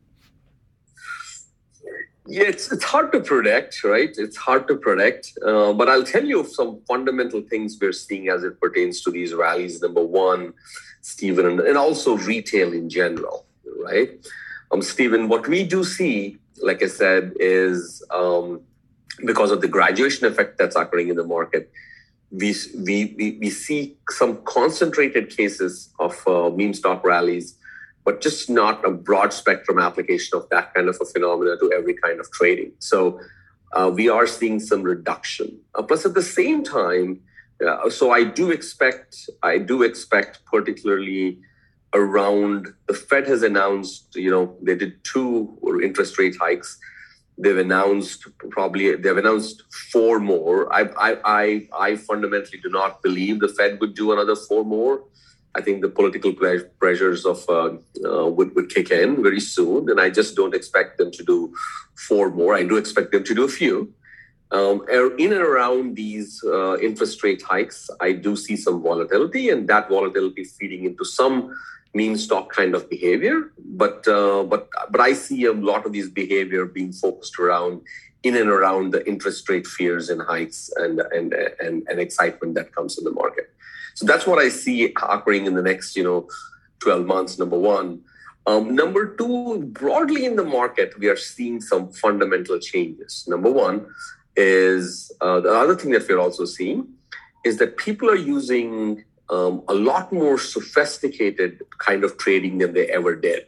Yeah, 2.27 2.45
it's, 2.45 2.71
it's 2.71 2.85
hard 2.85 3.11
to 3.13 3.21
predict, 3.21 3.83
right? 3.83 4.11
It's 4.17 4.37
hard 4.37 4.69
to 4.69 4.77
predict. 4.77 5.33
Uh, 5.45 5.73
but 5.73 5.89
I'll 5.89 6.05
tell 6.05 6.25
you 6.25 6.47
some 6.47 6.81
fundamental 6.87 7.43
things 7.43 7.77
we're 7.81 7.93
seeing 7.93 8.29
as 8.29 8.45
it 8.45 8.61
pertains 8.61 9.03
to 9.03 9.11
these 9.11 9.35
rallies. 9.35 9.83
Number 9.83 10.05
one, 10.05 10.55
Stephen, 11.01 11.47
and, 11.47 11.61
and 11.61 11.77
also 11.77 12.17
retail 12.19 12.73
in 12.73 12.89
general, 12.89 13.47
right? 13.85 14.11
Um, 14.71 14.81
Stephen, 14.81 15.29
what 15.29 15.49
we 15.49 15.65
do 15.65 15.83
see, 15.83 16.39
like 16.63 16.83
I 16.83 16.87
said, 16.87 17.33
is 17.41 18.03
um, 18.11 18.61
because 19.25 19.51
of 19.51 19.61
the 19.61 19.69
graduation 19.69 20.27
effect 20.27 20.57
that's 20.57 20.77
occurring 20.77 21.09
in 21.09 21.17
the 21.17 21.27
market, 21.27 21.73
we, 22.31 22.55
we, 22.77 23.39
we, 23.41 23.51
see 23.51 23.97
some 24.09 24.41
concentrated 24.45 25.37
cases 25.37 25.91
of 25.99 26.17
uh, 26.29 26.51
meme 26.51 26.75
stock 26.75 27.05
rallies, 27.05 27.57
but 28.05 28.21
just 28.21 28.49
not 28.49 28.85
a 28.85 28.91
broad 28.91 29.33
spectrum 29.33 29.79
application 29.79 30.39
of 30.39 30.49
that 30.51 30.73
kind 30.73 30.89
of 30.89 30.97
a 31.01 31.05
phenomena 31.05 31.57
to 31.59 31.73
every 31.73 31.95
kind 31.95 32.21
of 32.21 32.31
trading. 32.31 32.73
So 32.79 33.21
uh, 33.73 33.91
we 33.93 34.09
are 34.09 34.27
seeing 34.27 34.61
some 34.61 34.83
reduction. 34.83 35.59
Uh, 35.75 35.83
plus, 35.83 36.07
at 36.07 36.15
the 36.15 36.23
same 36.23 36.63
time, 36.63 37.21
uh, 37.67 37.91
so 37.91 38.13
I 38.13 38.25
do 38.25 38.51
expect, 38.51 39.29
I 39.43 39.59
do 39.59 39.83
expect 39.83 40.45
particularly 40.45 41.39
around 41.93 42.69
the 42.87 42.95
Fed 42.95 43.27
has 43.27 43.43
announced, 43.43 44.15
you 44.15 44.31
know, 44.31 44.57
they 44.63 44.77
did 44.77 45.03
two 45.03 45.59
interest 45.83 46.19
rate 46.19 46.37
hikes 46.41 46.79
they've 47.41 47.59
announced 47.59 48.27
probably 48.51 48.95
they've 48.97 49.17
announced 49.17 49.63
four 49.93 50.19
more. 50.21 50.73
I, 50.73 50.83
I 51.09 51.11
I 51.25 51.69
I 51.89 51.97
fundamentally 51.97 52.61
do 52.61 52.71
not 52.71 53.03
believe 53.03 53.41
the 53.41 53.49
Fed 53.49 53.81
would 53.81 53.95
do 53.95 54.13
another 54.13 54.37
four 54.37 54.65
more. 54.65 55.05
I 55.55 55.61
think 55.61 55.83
the 55.83 55.89
political 55.89 56.33
pressures 56.79 57.27
of 57.27 57.45
uh, 57.49 57.73
uh, 58.09 58.27
would 58.29 58.55
would 58.55 58.69
kick 58.71 58.91
in 58.91 59.23
very 59.23 59.41
soon, 59.41 59.91
and 59.91 60.01
I 60.01 60.11
just 60.11 60.37
don't 60.37 60.55
expect 60.55 60.99
them 60.99 61.11
to 61.11 61.23
do 61.25 61.53
four 62.09 62.31
more. 62.31 62.55
I 62.55 62.63
do 62.63 62.77
expect 62.77 63.13
them 63.13 63.25
to 63.25 63.35
do 63.35 63.45
a 63.45 63.49
few. 63.49 63.93
Um, 64.53 64.83
er, 64.93 65.15
in 65.17 65.33
and 65.33 65.43
around 65.43 65.95
these 65.95 66.43
uh, 66.45 66.77
interest 66.79 67.23
rate 67.23 67.43
hikes, 67.43 67.89
I 68.01 68.13
do 68.13 68.35
see 68.37 68.57
some 68.57 68.83
volatility, 68.83 69.51
and 69.51 69.69
that 69.69 69.89
volatility 69.89 70.45
feeding 70.45 70.85
into 70.85 71.05
some 71.05 71.55
meme 71.95 72.17
stock 72.17 72.53
kind 72.53 72.75
of 72.75 72.89
behavior. 72.89 73.53
But 73.59 74.07
uh, 74.07 74.45
but 74.45 74.69
but 74.91 75.01
I 75.01 75.13
see 75.13 75.45
a 75.45 75.53
lot 75.53 75.87
of 75.87 75.93
these 75.93 76.09
behavior 76.09 76.65
being 76.67 76.93
focused 76.93 77.39
around 77.39 77.83
in 78.23 78.37
and 78.37 78.51
around 78.51 78.93
the 78.93 79.07
interest 79.09 79.49
rate 79.49 79.67
fears 79.67 80.11
and 80.11 80.21
hikes 80.23 80.71
and 80.77 81.01
and 81.01 81.33
and, 81.33 81.87
and 81.89 82.01
excitement 82.01 82.55
that 82.55 82.75
comes 82.75 82.99
in 82.99 83.05
the 83.05 83.11
market. 83.11 83.53
So 83.95 84.07
that's 84.07 84.27
what 84.27 84.39
I 84.39 84.49
see 84.49 84.85
occurring 84.85 85.47
in 85.47 85.55
the 85.55 85.63
next 85.63 85.97
you 85.97 86.05
know 86.05 86.29
12 86.81 87.07
months. 87.07 87.39
Number 87.39 87.59
one. 87.59 88.03
Um, 88.47 88.75
number 88.75 89.15
two, 89.17 89.59
broadly 89.67 90.25
in 90.25 90.35
the 90.35 90.43
market, 90.43 90.99
we 90.99 91.09
are 91.09 91.17
seeing 91.17 91.61
some 91.61 91.93
fundamental 91.93 92.59
changes. 92.59 93.27
Number 93.29 93.51
one 93.51 93.87
is 94.35 95.13
uh, 95.21 95.41
the 95.41 95.51
other 95.51 95.77
thing 95.77 95.91
that 95.93 96.09
we're 96.09 96.19
also 96.19 96.47
seeing 96.47 96.89
is 97.45 97.59
that 97.59 97.77
people 97.77 98.09
are 98.09 98.17
using 98.17 99.05
um, 99.31 99.63
a 99.69 99.75
lot 99.75 100.13
more 100.13 100.39
sophisticated 100.39 101.63
kind 101.79 102.05
of 102.05 102.19
trading 102.19 102.59
than 102.59 102.75
they 102.75 102.89
ever 102.89 103.15
did. 103.15 103.47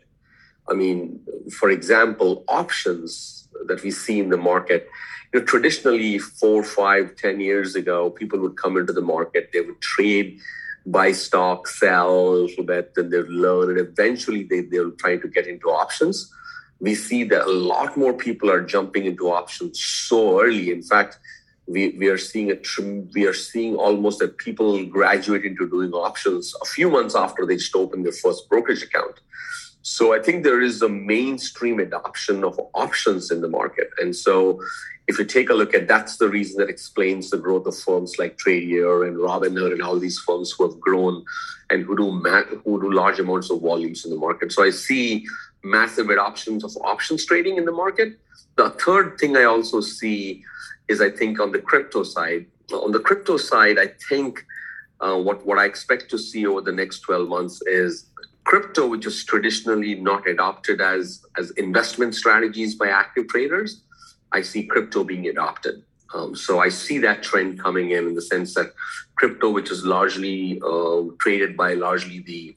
I 0.68 0.74
mean, 0.74 1.20
for 1.58 1.70
example, 1.70 2.44
options 2.48 3.48
that 3.66 3.82
we 3.82 3.90
see 3.90 4.20
in 4.20 4.30
the 4.30 4.36
market. 4.36 4.88
You 5.32 5.40
know, 5.40 5.46
traditionally, 5.46 6.18
four, 6.18 6.62
five, 6.62 7.16
ten 7.16 7.40
years 7.40 7.74
ago, 7.74 8.10
people 8.10 8.38
would 8.40 8.56
come 8.56 8.76
into 8.76 8.92
the 8.92 9.00
market, 9.00 9.50
they 9.52 9.60
would 9.60 9.80
trade, 9.80 10.38
buy 10.86 11.12
stock, 11.12 11.66
sell 11.66 12.28
a 12.28 12.38
little 12.46 12.64
bit, 12.64 12.92
and 12.96 13.12
they'd 13.12 13.28
learn, 13.28 13.70
and 13.70 13.78
eventually 13.78 14.44
they, 14.44 14.60
they'll 14.60 14.92
try 14.92 15.16
to 15.16 15.28
get 15.28 15.46
into 15.46 15.68
options. 15.68 16.32
We 16.80 16.94
see 16.94 17.24
that 17.24 17.42
a 17.42 17.50
lot 17.50 17.96
more 17.96 18.12
people 18.12 18.50
are 18.50 18.62
jumping 18.62 19.04
into 19.06 19.30
options 19.30 19.80
so 19.80 20.40
early. 20.40 20.70
In 20.70 20.82
fact, 20.82 21.18
we, 21.66 21.90
we 21.90 22.08
are 22.08 22.18
seeing 22.18 22.50
a 22.50 22.56
we 23.14 23.26
are 23.26 23.34
seeing 23.34 23.76
almost 23.76 24.18
that 24.18 24.36
people 24.38 24.84
graduate 24.86 25.44
into 25.44 25.68
doing 25.68 25.92
options 25.92 26.54
a 26.62 26.66
few 26.66 26.90
months 26.90 27.14
after 27.14 27.46
they 27.46 27.56
just 27.56 27.74
open 27.76 28.02
their 28.02 28.12
first 28.12 28.48
brokerage 28.48 28.82
account. 28.82 29.20
So 29.82 30.14
I 30.14 30.20
think 30.20 30.44
there 30.44 30.60
is 30.60 30.82
a 30.82 30.88
mainstream 30.88 31.80
adoption 31.80 32.44
of 32.44 32.58
options 32.74 33.30
in 33.30 33.40
the 33.40 33.48
market, 33.48 33.90
and 33.98 34.14
so 34.14 34.60
if 35.08 35.18
you 35.18 35.24
take 35.24 35.50
a 35.50 35.54
look 35.54 35.74
at 35.74 35.88
that's 35.88 36.16
the 36.16 36.28
reason 36.28 36.58
that 36.58 36.70
explains 36.70 37.30
the 37.30 37.36
growth 37.38 37.66
of 37.66 37.76
firms 37.76 38.18
like 38.18 38.38
Tradier 38.38 39.06
and 39.06 39.16
Robinhood 39.16 39.72
and 39.72 39.82
all 39.82 39.98
these 39.98 40.18
firms 40.18 40.52
who 40.52 40.68
have 40.68 40.80
grown 40.80 41.24
and 41.70 41.84
who 41.84 41.96
do 41.96 42.10
who 42.64 42.80
do 42.80 42.92
large 42.92 43.18
amounts 43.18 43.50
of 43.50 43.60
volumes 43.60 44.04
in 44.04 44.10
the 44.10 44.16
market. 44.16 44.52
So 44.52 44.64
I 44.64 44.70
see 44.70 45.26
massive 45.64 46.10
adoptions 46.10 46.64
of 46.64 46.76
options 46.82 47.24
trading 47.24 47.56
in 47.56 47.64
the 47.64 47.72
market. 47.72 48.18
The 48.56 48.70
third 48.70 49.18
thing 49.18 49.36
I 49.36 49.44
also 49.44 49.80
see 49.80 50.44
is 50.92 51.00
I 51.00 51.10
think 51.10 51.40
on 51.40 51.50
the 51.50 51.62
crypto 51.70 52.02
side, 52.04 52.46
on 52.72 52.92
the 52.92 53.00
crypto 53.00 53.36
side, 53.36 53.78
I 53.78 53.88
think 54.08 54.44
uh, 55.00 55.18
what 55.26 55.44
what 55.46 55.58
I 55.58 55.64
expect 55.72 56.10
to 56.10 56.18
see 56.18 56.46
over 56.46 56.60
the 56.60 56.76
next 56.80 57.00
12 57.00 57.28
months 57.28 57.62
is 57.66 58.06
crypto, 58.44 58.86
which 58.86 59.06
is 59.06 59.24
traditionally 59.24 59.94
not 60.10 60.28
adopted 60.28 60.80
as 60.80 61.24
as 61.40 61.50
investment 61.52 62.14
strategies 62.14 62.74
by 62.82 62.88
active 62.88 63.26
traders. 63.28 63.82
I 64.38 64.42
see 64.42 64.62
crypto 64.74 65.04
being 65.04 65.26
adopted. 65.28 65.82
Um, 66.14 66.34
so 66.36 66.60
I 66.60 66.68
see 66.68 66.98
that 66.98 67.22
trend 67.22 67.58
coming 67.66 67.90
in 67.90 68.06
in 68.08 68.14
the 68.14 68.26
sense 68.32 68.54
that 68.54 68.74
crypto, 69.16 69.50
which 69.50 69.70
is 69.70 69.84
largely 69.84 70.60
uh, 70.70 71.02
traded 71.20 71.56
by 71.56 71.74
largely 71.74 72.20
the 72.20 72.56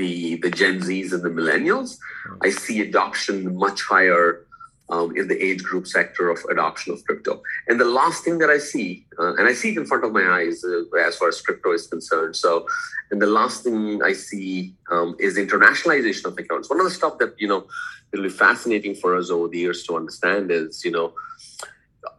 the 0.00 0.36
the 0.44 0.50
Gen 0.50 0.80
Zs 0.80 1.12
and 1.12 1.22
the 1.22 1.34
millennials, 1.40 1.98
I 2.42 2.50
see 2.50 2.82
adoption 2.82 3.56
much 3.56 3.80
higher 3.82 4.46
um, 4.90 5.16
in 5.16 5.28
the 5.28 5.42
age 5.44 5.62
group 5.62 5.86
sector 5.86 6.30
of 6.30 6.38
adoption 6.50 6.92
of 6.92 7.04
crypto. 7.04 7.42
And 7.68 7.78
the 7.78 7.84
last 7.84 8.24
thing 8.24 8.38
that 8.38 8.50
I 8.50 8.58
see, 8.58 9.06
uh, 9.18 9.34
and 9.34 9.46
I 9.46 9.52
see 9.52 9.70
it 9.70 9.76
in 9.76 9.86
front 9.86 10.04
of 10.04 10.12
my 10.12 10.26
eyes 10.26 10.64
uh, 10.64 10.96
as 10.98 11.16
far 11.16 11.28
as 11.28 11.40
crypto 11.40 11.72
is 11.72 11.86
concerned. 11.86 12.36
So, 12.36 12.66
and 13.10 13.20
the 13.20 13.26
last 13.26 13.64
thing 13.64 14.02
I 14.02 14.12
see 14.12 14.74
um, 14.90 15.16
is 15.18 15.36
internationalization 15.36 16.26
of 16.26 16.38
accounts. 16.38 16.70
One 16.70 16.80
of 16.80 16.86
the 16.86 16.90
stuff 16.90 17.18
that 17.18 17.34
you 17.38 17.48
know 17.48 17.66
it'll 18.12 18.24
be 18.24 18.30
fascinating 18.30 18.94
for 18.94 19.16
us 19.16 19.30
over 19.30 19.48
the 19.48 19.58
years 19.58 19.84
to 19.84 19.96
understand 19.96 20.50
is 20.50 20.84
you 20.84 20.90
know 20.90 21.12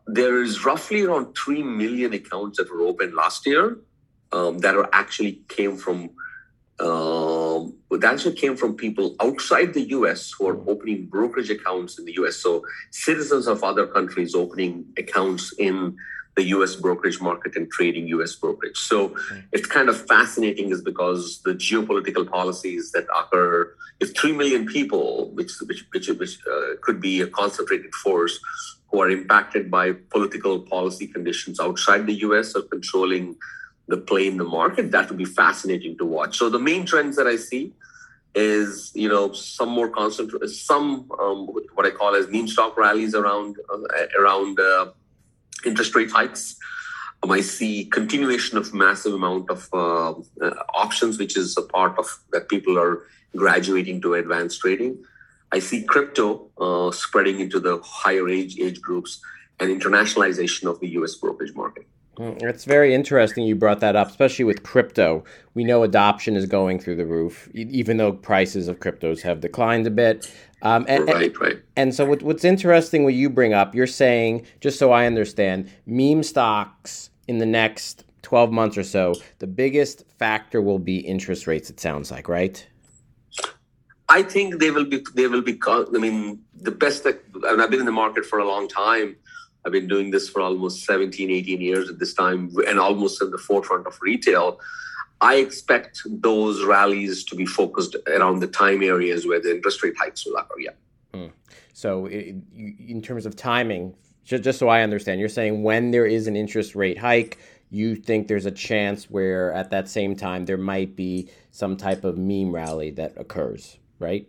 there 0.07 0.41
is 0.41 0.65
roughly 0.65 1.03
around 1.03 1.35
three 1.35 1.63
million 1.63 2.13
accounts 2.13 2.57
that 2.57 2.71
were 2.71 2.81
opened 2.81 3.13
last 3.13 3.45
year 3.45 3.77
um, 4.31 4.59
that 4.59 4.75
are 4.75 4.89
actually 4.93 5.41
came 5.47 5.77
from 5.77 6.09
um, 7.99 8.01
that 8.01 8.13
actually 8.13 8.35
came 8.35 8.55
from 8.55 8.75
people 8.75 9.15
outside 9.19 9.73
the 9.73 9.89
US 9.89 10.31
who 10.31 10.47
are 10.47 10.59
opening 10.69 11.05
brokerage 11.05 11.49
accounts 11.49 11.99
in 11.99 12.05
the 12.05 12.13
US. 12.13 12.37
So 12.37 12.63
citizens 12.91 13.47
of 13.47 13.63
other 13.63 13.87
countries 13.87 14.35
opening 14.35 14.85
accounts 14.97 15.53
in 15.57 15.95
the 16.35 16.43
US 16.55 16.75
brokerage 16.75 17.19
market 17.19 17.55
and 17.55 17.69
trading 17.69 18.07
US 18.07 18.35
brokerage. 18.35 18.77
So 18.77 19.15
it's 19.51 19.67
kind 19.67 19.89
of 19.89 20.07
fascinating 20.07 20.71
is 20.71 20.81
because 20.81 21.41
the 21.43 21.53
geopolitical 21.53 22.29
policies 22.29 22.91
that 22.93 23.05
occur, 23.15 23.73
if 23.99 24.15
3 24.15 24.33
million 24.33 24.65
people, 24.65 25.31
which, 25.31 25.51
which, 25.67 25.85
which, 25.91 26.07
which 26.07 26.39
uh, 26.47 26.75
could 26.81 27.01
be 27.01 27.21
a 27.21 27.27
concentrated 27.27 27.93
force, 27.95 28.39
who 28.91 29.01
are 29.01 29.09
impacted 29.11 29.69
by 29.69 29.91
political 30.09 30.61
policy 30.61 31.05
conditions 31.05 31.59
outside 31.59 32.07
the 32.07 32.21
US 32.27 32.55
are 32.55 32.63
controlling 32.63 33.35
the 33.87 33.97
play 33.97 34.27
in 34.27 34.37
the 34.37 34.43
market, 34.43 34.91
that 34.91 35.09
would 35.09 35.17
be 35.17 35.25
fascinating 35.25 35.97
to 35.97 36.05
watch. 36.05 36.37
So 36.37 36.49
the 36.49 36.59
main 36.59 36.85
trends 36.85 37.15
that 37.17 37.27
I 37.27 37.35
see 37.35 37.73
is 38.35 38.91
you 38.93 39.09
know 39.09 39.31
some 39.33 39.69
more 39.69 39.89
constant 39.89 40.31
some 40.49 41.09
um, 41.19 41.47
what 41.73 41.85
I 41.85 41.91
call 41.91 42.15
as 42.15 42.27
meme 42.27 42.47
stock 42.47 42.77
rallies 42.77 43.15
around 43.15 43.57
uh, 43.73 44.05
around 44.19 44.59
uh, 44.59 44.91
interest 45.65 45.95
rate 45.95 46.11
hikes. 46.11 46.55
Um, 47.21 47.31
I 47.31 47.41
see 47.41 47.85
continuation 47.85 48.57
of 48.57 48.73
massive 48.73 49.13
amount 49.13 49.49
of 49.49 49.67
uh, 49.73 50.11
uh, 50.41 50.63
options, 50.73 51.17
which 51.17 51.35
is 51.35 51.57
a 51.57 51.61
part 51.61 51.97
of 51.97 52.07
that 52.31 52.47
people 52.47 52.77
are 52.77 53.03
graduating 53.35 54.01
to 54.01 54.13
advanced 54.13 54.61
trading. 54.61 55.03
I 55.51 55.59
see 55.59 55.83
crypto 55.83 56.49
uh, 56.59 56.91
spreading 56.91 57.39
into 57.39 57.59
the 57.59 57.81
higher 57.83 58.29
age 58.29 58.59
age 58.59 58.79
groups 58.81 59.19
and 59.59 59.69
internationalization 59.69 60.69
of 60.69 60.79
the 60.79 60.89
U.S. 60.89 61.15
brokerage 61.15 61.55
market. 61.55 61.85
Mm, 62.19 62.43
it's 62.43 62.65
very 62.65 62.93
interesting 62.93 63.45
you 63.45 63.55
brought 63.55 63.79
that 63.79 63.95
up, 63.95 64.09
especially 64.09 64.43
with 64.43 64.61
crypto. 64.63 65.23
We 65.53 65.63
know 65.63 65.83
adoption 65.83 66.35
is 66.35 66.45
going 66.45 66.79
through 66.79 66.97
the 66.97 67.05
roof, 67.05 67.49
even 67.53 67.95
though 67.95 68.11
prices 68.11 68.67
of 68.67 68.79
cryptos 68.79 69.21
have 69.21 69.39
declined 69.39 69.87
a 69.87 69.91
bit. 69.91 70.29
Um, 70.61 70.85
and, 70.89 71.07
right, 71.07 71.37
right. 71.39 71.59
And 71.77 71.95
so, 71.95 72.05
what, 72.05 72.21
what's 72.21 72.43
interesting, 72.43 73.05
what 73.05 73.13
you 73.13 73.29
bring 73.29 73.53
up, 73.53 73.73
you're 73.73 73.87
saying, 73.87 74.45
just 74.59 74.77
so 74.77 74.91
I 74.91 75.05
understand, 75.05 75.71
meme 75.85 76.23
stocks 76.23 77.09
in 77.29 77.37
the 77.37 77.45
next 77.45 78.03
12 78.23 78.51
months 78.51 78.77
or 78.77 78.83
so, 78.83 79.15
the 79.39 79.47
biggest 79.47 80.03
factor 80.17 80.61
will 80.61 80.79
be 80.79 80.97
interest 80.97 81.47
rates, 81.47 81.69
it 81.69 81.79
sounds 81.79 82.11
like, 82.11 82.27
right? 82.27 82.67
I 84.09 84.23
think 84.23 84.59
they 84.59 84.71
will 84.71 84.85
be, 84.85 85.05
they 85.15 85.27
will 85.27 85.41
be, 85.43 85.57
I 85.65 85.85
mean, 85.91 86.41
the 86.53 86.71
best 86.71 87.05
that, 87.05 87.23
I 87.45 87.51
mean, 87.51 87.61
I've 87.61 87.69
been 87.69 87.79
in 87.79 87.85
the 87.85 87.93
market 87.93 88.25
for 88.25 88.39
a 88.39 88.45
long 88.45 88.67
time 88.67 89.15
I've 89.65 89.71
been 89.71 89.87
doing 89.87 90.11
this 90.11 90.29
for 90.29 90.41
almost 90.41 90.85
17, 90.85 91.29
18 91.29 91.61
years 91.61 91.89
at 91.89 91.99
this 91.99 92.13
time 92.13 92.51
and 92.67 92.79
almost 92.79 93.21
in 93.21 93.31
the 93.31 93.37
forefront 93.37 93.87
of 93.87 93.97
retail. 94.01 94.59
I 95.21 95.35
expect 95.35 96.01
those 96.05 96.63
rallies 96.63 97.25
to 97.25 97.35
be 97.35 97.45
focused 97.45 97.95
around 98.07 98.39
the 98.39 98.47
time 98.47 98.81
areas 98.81 99.27
where 99.27 99.41
the 99.41 99.55
interest 99.55 99.83
rate 99.83 99.95
hikes 99.97 100.25
will 100.25 100.37
occur. 100.37 100.59
Yeah. 100.59 100.71
Hmm. 101.13 101.27
So, 101.73 102.07
in 102.07 103.01
terms 103.01 103.25
of 103.25 103.35
timing, 103.35 103.95
just 104.23 104.59
so 104.59 104.69
I 104.69 104.81
understand, 104.81 105.19
you're 105.19 105.29
saying 105.29 105.63
when 105.63 105.91
there 105.91 106.05
is 106.05 106.27
an 106.27 106.35
interest 106.35 106.75
rate 106.75 106.97
hike, 106.97 107.37
you 107.69 107.95
think 107.95 108.27
there's 108.27 108.45
a 108.45 108.51
chance 108.51 109.09
where 109.09 109.53
at 109.53 109.69
that 109.71 109.89
same 109.89 110.15
time 110.15 110.45
there 110.45 110.57
might 110.57 110.95
be 110.95 111.29
some 111.51 111.77
type 111.77 112.03
of 112.03 112.17
meme 112.17 112.53
rally 112.53 112.91
that 112.91 113.13
occurs, 113.17 113.77
right? 113.99 114.27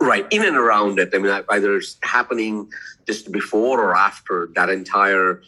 Right, 0.00 0.26
in 0.30 0.44
and 0.44 0.56
around 0.56 0.98
it. 0.98 1.10
I 1.14 1.18
mean, 1.18 1.42
either 1.48 1.76
it's 1.76 1.96
happening 2.02 2.70
just 3.06 3.32
before 3.32 3.80
or 3.80 3.96
after 3.96 4.48
that 4.54 4.68
entire 4.68 5.42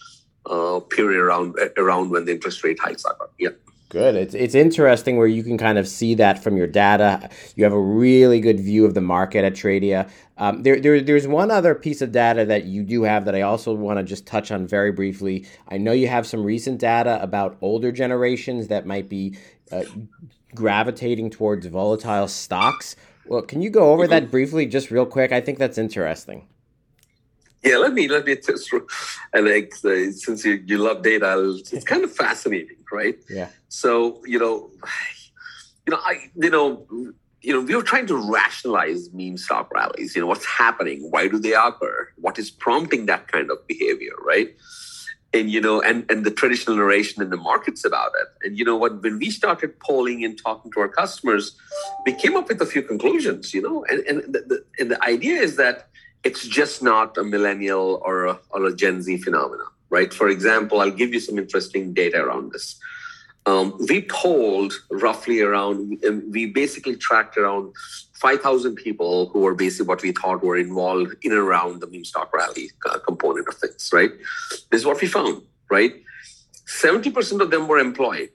uh, 0.46 0.80
period 0.80 1.20
around 1.20 1.56
around 1.76 2.10
when 2.10 2.24
the 2.24 2.32
interest 2.32 2.62
rate 2.64 2.78
hikes 2.80 3.04
are. 3.04 3.16
Yeah. 3.38 3.50
Good. 3.90 4.16
It's 4.16 4.34
it's 4.34 4.56
interesting 4.56 5.18
where 5.18 5.28
you 5.28 5.44
can 5.44 5.56
kind 5.56 5.78
of 5.78 5.86
see 5.86 6.14
that 6.16 6.42
from 6.42 6.56
your 6.56 6.66
data. 6.66 7.30
You 7.54 7.62
have 7.62 7.72
a 7.72 7.80
really 7.80 8.40
good 8.40 8.58
view 8.58 8.84
of 8.84 8.94
the 8.94 9.00
market 9.00 9.44
at 9.44 9.52
Tradier. 9.52 10.10
Um, 10.36 10.64
there, 10.64 10.80
there, 10.80 11.00
there's 11.00 11.28
one 11.28 11.52
other 11.52 11.76
piece 11.76 12.02
of 12.02 12.10
data 12.10 12.44
that 12.46 12.64
you 12.64 12.82
do 12.82 13.04
have 13.04 13.24
that 13.26 13.36
I 13.36 13.42
also 13.42 13.72
want 13.72 14.00
to 14.00 14.02
just 14.02 14.26
touch 14.26 14.50
on 14.50 14.66
very 14.66 14.90
briefly. 14.90 15.46
I 15.68 15.78
know 15.78 15.92
you 15.92 16.08
have 16.08 16.26
some 16.26 16.42
recent 16.42 16.80
data 16.80 17.22
about 17.22 17.56
older 17.60 17.92
generations 17.92 18.66
that 18.66 18.84
might 18.84 19.08
be 19.08 19.38
uh, 19.70 19.84
gravitating 20.56 21.30
towards 21.30 21.66
volatile 21.66 22.26
stocks. 22.26 22.96
Well, 23.26 23.42
can 23.42 23.62
you 23.62 23.70
go 23.70 23.92
over 23.92 24.06
that 24.06 24.30
briefly, 24.30 24.66
just 24.66 24.90
real 24.90 25.06
quick? 25.06 25.32
I 25.32 25.40
think 25.40 25.58
that's 25.58 25.78
interesting. 25.78 26.46
Yeah, 27.62 27.78
let 27.78 27.94
me 27.94 28.08
let 28.08 28.26
me 28.26 28.36
just 28.36 28.70
and 29.32 29.46
like 29.46 29.72
uh, 29.84 30.10
since 30.12 30.44
you, 30.44 30.62
you 30.66 30.78
love 30.78 31.02
data, 31.02 31.58
it's 31.72 31.84
kind 31.84 32.04
of 32.04 32.12
fascinating, 32.24 32.76
right? 32.92 33.16
Yeah. 33.28 33.48
So 33.68 34.22
you 34.26 34.38
know, 34.38 34.70
you 35.86 35.92
know, 35.92 35.98
I 36.02 36.30
you 36.36 36.50
know, 36.50 36.86
you 37.40 37.52
know, 37.52 37.60
we 37.60 37.74
were 37.74 37.82
trying 37.82 38.06
to 38.08 38.16
rationalize 38.16 39.10
meme 39.12 39.38
stock 39.38 39.72
rallies. 39.72 40.14
You 40.14 40.20
know, 40.20 40.26
what's 40.26 40.44
happening? 40.44 41.10
Why 41.10 41.28
do 41.28 41.38
they 41.38 41.54
occur? 41.54 42.10
What 42.16 42.38
is 42.38 42.50
prompting 42.50 43.06
that 43.06 43.28
kind 43.28 43.50
of 43.50 43.66
behavior, 43.66 44.12
right? 44.22 44.54
And 45.34 45.50
you 45.50 45.60
know 45.60 45.82
and 45.82 46.08
and 46.10 46.24
the 46.24 46.30
traditional 46.30 46.76
narration 46.76 47.20
in 47.20 47.28
the 47.30 47.36
markets 47.36 47.84
about 47.84 48.12
it. 48.22 48.28
And 48.46 48.58
you 48.58 48.64
know 48.64 48.76
what 48.76 49.02
when 49.02 49.18
we 49.18 49.30
started 49.30 49.78
polling 49.80 50.24
and 50.24 50.38
talking 50.38 50.70
to 50.72 50.80
our 50.80 50.88
customers 50.88 51.56
we 52.06 52.12
came 52.12 52.36
up 52.36 52.48
with 52.48 52.60
a 52.62 52.66
few 52.66 52.82
conclusions 52.82 53.52
you 53.52 53.62
know 53.66 53.84
and 53.90 54.00
and 54.08 54.32
the, 54.32 54.40
the, 54.50 54.64
and 54.78 54.90
the 54.92 55.02
idea 55.04 55.36
is 55.40 55.56
that 55.56 55.88
it's 56.22 56.46
just 56.46 56.82
not 56.82 57.18
a 57.18 57.24
millennial 57.24 58.00
or 58.04 58.26
a, 58.26 58.38
or 58.50 58.64
a 58.64 58.74
gen 58.74 59.02
z 59.02 59.18
phenomenon 59.18 59.66
right? 59.90 60.12
For 60.14 60.28
example 60.28 60.80
i'll 60.80 60.98
give 61.02 61.12
you 61.12 61.20
some 61.20 61.38
interesting 61.38 61.92
data 61.92 62.18
around 62.24 62.52
this 62.52 62.78
um, 63.46 63.76
we 63.88 64.02
polled 64.02 64.72
roughly 64.90 65.40
around 65.40 66.00
we 66.30 66.46
basically 66.46 66.96
tracked 66.96 67.36
around 67.36 67.74
5,000 68.14 68.76
people 68.76 69.28
who 69.28 69.40
were 69.40 69.54
basically 69.54 69.86
what 69.86 70.02
we 70.02 70.12
thought 70.12 70.42
were 70.42 70.56
involved 70.56 71.14
in 71.22 71.32
and 71.32 71.40
around 71.40 71.80
the 71.80 71.86
meme 71.88 72.04
stock 72.04 72.32
rally 72.32 72.70
uh, 72.88 72.98
component 73.00 73.46
of 73.48 73.54
things, 73.56 73.90
right? 73.92 74.12
This 74.70 74.80
is 74.80 74.86
what 74.86 75.00
we 75.00 75.08
found, 75.08 75.42
right? 75.70 75.94
70% 76.66 77.40
of 77.40 77.50
them 77.50 77.68
were 77.68 77.78
employed, 77.78 78.30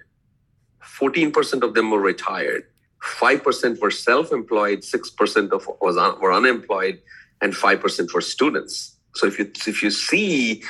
14% 0.84 1.64
of 1.64 1.74
them 1.74 1.90
were 1.90 2.00
retired, 2.00 2.68
5% 3.02 3.80
were 3.80 3.90
self 3.90 4.32
employed, 4.32 4.80
6% 4.80 5.52
of 5.52 5.68
was 5.82 5.98
un- 5.98 6.20
were 6.20 6.34
unemployed, 6.34 7.02
and 7.42 7.54
5% 7.54 8.14
were 8.14 8.22
students. 8.22 8.96
So 9.16 9.26
if 9.26 9.40
you 9.40 9.52
if 9.66 9.82
you 9.82 9.90
see 9.90 10.64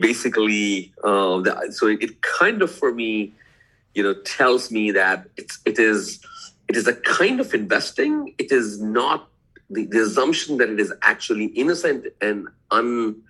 basically, 0.00 0.92
uh, 1.04 1.40
the, 1.40 1.68
so 1.70 1.86
it, 1.86 2.02
it 2.02 2.22
kind 2.22 2.60
of 2.60 2.70
for 2.72 2.92
me, 2.92 3.32
you 3.94 4.02
know, 4.02 4.14
tells 4.22 4.70
me 4.70 4.90
that 4.92 5.26
it's 5.36 5.58
it 5.64 5.78
is 5.78 6.20
it 6.68 6.76
is 6.76 6.86
a 6.86 6.94
kind 6.94 7.40
of 7.40 7.54
investing. 7.54 8.34
It 8.38 8.50
is 8.52 8.80
not 8.80 9.28
the, 9.70 9.86
the 9.86 10.02
assumption 10.02 10.58
that 10.58 10.68
it 10.68 10.80
is 10.80 10.92
actually 11.02 11.46
innocent 11.46 12.06
and 12.20 12.48
un 12.70 13.22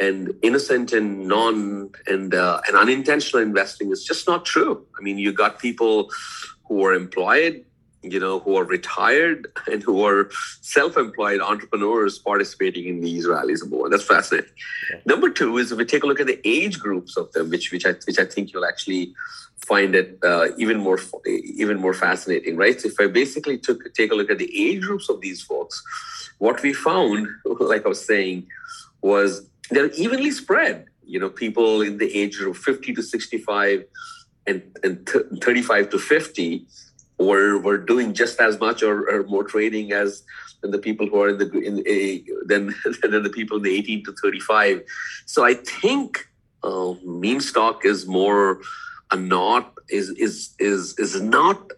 and 0.00 0.34
innocent 0.42 0.92
and 0.92 1.28
non 1.28 1.90
and 2.06 2.34
uh, 2.34 2.60
and 2.66 2.76
unintentional 2.76 3.42
investing 3.42 3.90
is 3.92 4.04
just 4.04 4.26
not 4.26 4.44
true. 4.44 4.84
I 4.98 5.02
mean, 5.02 5.18
you 5.18 5.32
got 5.32 5.58
people 5.58 6.10
who 6.66 6.84
are 6.84 6.94
employed, 6.94 7.64
you 8.04 8.20
know, 8.20 8.38
who 8.40 8.56
are 8.56 8.64
retired 8.64 9.46
and 9.70 9.82
who 9.82 10.04
are 10.04 10.30
self-employed 10.60 11.40
entrepreneurs 11.40 12.18
participating 12.18 12.86
in 12.86 13.00
these 13.00 13.26
rallies 13.26 13.62
and 13.62 13.70
more. 13.70 13.88
That's 13.88 14.04
fascinating. 14.04 14.50
Okay. 14.92 15.02
Number 15.06 15.30
two 15.30 15.56
is 15.58 15.72
if 15.72 15.78
we 15.78 15.84
take 15.84 16.02
a 16.02 16.06
look 16.06 16.20
at 16.20 16.26
the 16.26 16.40
age 16.44 16.78
groups 16.78 17.16
of 17.16 17.32
them, 17.32 17.50
which 17.50 17.72
which 17.72 17.86
I 17.86 17.94
which 18.06 18.18
I 18.18 18.24
think 18.24 18.52
you'll 18.52 18.66
actually 18.66 19.14
find 19.66 19.94
it 19.94 20.18
uh, 20.22 20.48
even 20.58 20.78
more 20.78 20.98
even 21.26 21.78
more 21.78 21.94
fascinating, 21.94 22.56
right? 22.56 22.80
So 22.80 22.88
if 22.88 23.00
I 23.00 23.06
basically 23.06 23.58
took 23.58 23.92
take 23.94 24.12
a 24.12 24.14
look 24.14 24.30
at 24.30 24.38
the 24.38 24.50
age 24.54 24.82
groups 24.82 25.08
of 25.08 25.20
these 25.20 25.42
folks, 25.42 25.82
what 26.38 26.62
we 26.62 26.72
found, 26.72 27.28
like 27.44 27.84
I 27.84 27.88
was 27.88 28.04
saying, 28.04 28.46
was 29.02 29.46
they're 29.70 29.90
evenly 29.92 30.30
spread, 30.30 30.86
you 31.06 31.18
know 31.18 31.30
people 31.30 31.82
in 31.82 31.98
the 31.98 32.14
age 32.16 32.40
of 32.40 32.56
50 32.56 32.94
to 32.94 33.02
65 33.02 33.84
and, 34.46 34.62
and 34.82 35.06
th- 35.06 35.24
35 35.42 35.90
to 35.90 35.98
50 35.98 36.66
were 37.18 37.58
were 37.58 37.78
doing 37.78 38.12
just 38.12 38.40
as 38.40 38.58
much 38.58 38.82
or, 38.82 39.08
or 39.10 39.24
more 39.24 39.44
trading 39.44 39.92
as 39.92 40.22
than 40.60 40.70
the 40.70 40.78
people 40.78 41.06
who 41.06 41.20
are 41.20 41.28
in 41.28 41.38
the 41.38 41.50
in 41.60 41.86
a 41.86 42.24
than 42.46 42.74
than 43.02 43.22
the 43.22 43.30
people 43.30 43.56
in 43.58 43.62
the 43.62 43.74
18 43.74 44.04
to 44.04 44.12
35 44.12 44.82
so 45.26 45.44
i 45.44 45.54
think 45.54 46.28
uh, 46.64 46.94
meme 47.04 47.40
stock 47.40 47.84
is 47.84 48.06
more 48.06 48.60
a 49.10 49.16
not 49.16 49.74
is 49.88 50.10
is 50.10 50.54
is 50.58 50.98
is 50.98 51.20
not 51.20 51.70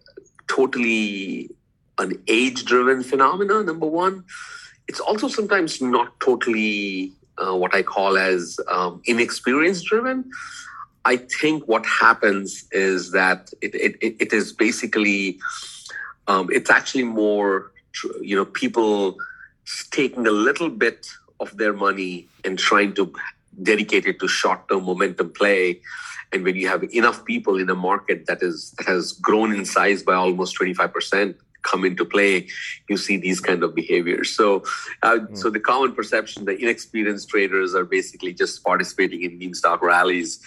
totally 0.47 1.51
an 1.99 2.23
age 2.29 2.65
driven 2.65 3.03
phenomena 3.03 3.63
number 3.63 3.87
one. 3.87 4.25
It's 4.89 5.01
also 5.01 5.29
sometimes 5.29 5.83
not 5.83 6.19
totally 6.21 7.13
uh, 7.39 7.55
what 7.57 7.75
i 7.75 7.83
call 7.83 8.17
as 8.17 8.59
um, 8.69 9.03
inexperience 9.07 9.83
driven 9.83 10.31
I 11.07 11.19
think 11.19 11.69
what 11.69 11.87
happens 11.87 12.67
is 12.73 13.13
that 13.13 13.53
it, 13.63 13.77
it, 13.77 14.17
it 14.19 14.33
is 14.33 14.53
basically, 14.53 15.39
um, 16.27 16.49
it's 16.51 16.69
actually 16.69 17.05
more, 17.05 17.71
you 18.21 18.35
know, 18.35 18.45
people 18.45 19.17
taking 19.93 20.27
a 20.27 20.33
little 20.33 20.69
bit 20.69 21.07
of 21.39 21.57
their 21.57 21.73
money 21.73 22.27
and 22.45 22.59
trying 22.59 22.93
to 22.95 23.13
dedicate 23.63 24.07
it 24.07 24.19
to 24.19 24.27
short 24.27 24.69
term 24.69 24.85
momentum 24.85 25.33
play. 25.33 25.81
And 26.33 26.43
when 26.43 26.57
you 26.57 26.67
have 26.67 26.83
enough 26.93 27.25
people 27.25 27.57
in 27.57 27.71
a 27.71 27.77
market 27.77 28.27
that 28.27 28.43
is 28.43 28.73
that 28.73 28.87
has 28.87 29.13
grown 29.13 29.55
in 29.55 29.65
size 29.65 30.03
by 30.03 30.15
almost 30.15 30.59
25%, 30.59 31.37
come 31.63 31.85
into 31.85 32.05
play, 32.05 32.49
you 32.89 32.97
see 32.97 33.17
these 33.17 33.41
kind 33.41 33.63
of 33.63 33.77
behaviors. 33.77 34.31
So, 34.35 34.65
uh, 35.05 35.19
mm. 35.21 35.39
so 35.39 35.51
the 35.51 35.61
common 35.61 35.95
perception 35.95 36.47
that 36.47 36.61
inexperienced 36.61 37.29
traders 37.29 37.77
are 37.77 37.85
basically 37.85 38.33
just 38.33 38.65
participating 38.65 39.23
in 39.23 39.39
meme 39.39 39.55
stock 39.55 39.83
rallies 39.83 40.41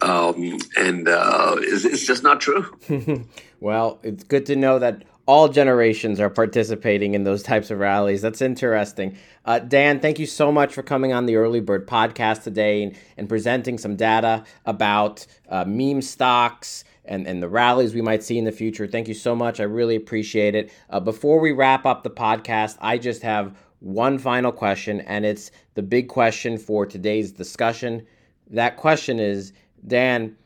um, 0.00 0.58
and 0.76 1.08
uh, 1.08 1.56
it's, 1.58 1.84
it's 1.84 2.06
just 2.06 2.22
not 2.22 2.40
true. 2.40 2.76
well, 3.60 3.98
it's 4.02 4.24
good 4.24 4.46
to 4.46 4.56
know 4.56 4.78
that 4.78 5.04
all 5.26 5.48
generations 5.48 6.20
are 6.20 6.30
participating 6.30 7.14
in 7.14 7.24
those 7.24 7.42
types 7.42 7.70
of 7.70 7.78
rallies. 7.78 8.22
That's 8.22 8.40
interesting. 8.40 9.16
Uh, 9.44 9.58
Dan, 9.58 9.98
thank 9.98 10.18
you 10.18 10.26
so 10.26 10.52
much 10.52 10.72
for 10.72 10.82
coming 10.82 11.12
on 11.12 11.26
the 11.26 11.36
Early 11.36 11.60
Bird 11.60 11.86
podcast 11.86 12.44
today 12.44 12.84
and, 12.84 12.96
and 13.16 13.28
presenting 13.28 13.76
some 13.76 13.96
data 13.96 14.44
about 14.66 15.26
uh, 15.48 15.64
meme 15.64 16.02
stocks 16.02 16.84
and, 17.04 17.26
and 17.26 17.42
the 17.42 17.48
rallies 17.48 17.92
we 17.94 18.02
might 18.02 18.22
see 18.22 18.38
in 18.38 18.44
the 18.44 18.52
future. 18.52 18.86
Thank 18.86 19.08
you 19.08 19.14
so 19.14 19.34
much. 19.34 19.58
I 19.58 19.64
really 19.64 19.96
appreciate 19.96 20.54
it. 20.54 20.72
Uh, 20.90 21.00
before 21.00 21.40
we 21.40 21.50
wrap 21.52 21.86
up 21.86 22.04
the 22.04 22.10
podcast, 22.10 22.76
I 22.80 22.98
just 22.98 23.22
have 23.22 23.56
one 23.80 24.18
final 24.18 24.52
question, 24.52 25.00
and 25.02 25.26
it's 25.26 25.50
the 25.74 25.82
big 25.82 26.08
question 26.08 26.56
for 26.56 26.86
today's 26.86 27.32
discussion. 27.32 28.06
That 28.50 28.76
question 28.76 29.18
is 29.18 29.52
Dan, 29.86 30.36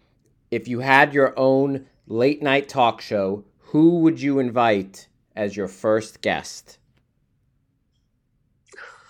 if 0.51 0.69
you 0.69 0.81
had 0.81 1.15
your 1.15 1.39
own 1.39 1.87
late 2.07 2.43
night 2.43 2.69
talk 2.69 3.01
show, 3.01 3.45
who 3.59 4.01
would 4.01 4.21
you 4.21 4.39
invite 4.39 5.09
as 5.35 5.57
your 5.57 5.69
first 5.69 6.21
guest? 6.21 6.79